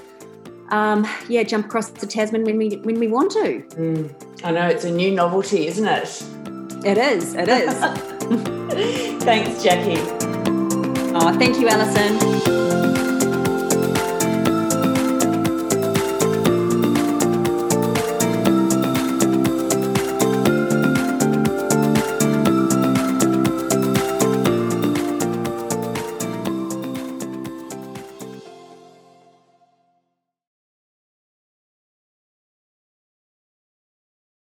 um, 0.70 1.06
yeah, 1.28 1.42
jump 1.42 1.66
across 1.66 1.90
to 1.90 2.06
Tasman 2.06 2.44
when 2.44 2.58
we 2.58 2.76
when 2.76 2.98
we 2.98 3.08
want 3.08 3.32
to. 3.32 3.62
Mm, 3.76 4.44
I 4.44 4.50
know 4.50 4.66
it's 4.68 4.84
a 4.84 4.90
new 4.90 5.12
novelty, 5.12 5.66
isn't 5.66 5.86
it? 5.86 6.22
It 6.84 6.98
is. 6.98 7.34
It 7.34 7.48
is. 7.48 7.74
Thanks, 9.24 9.62
Jackie. 9.62 10.00
Oh, 11.12 11.36
thank 11.38 11.58
you, 11.58 11.68
Alison. 11.68 12.59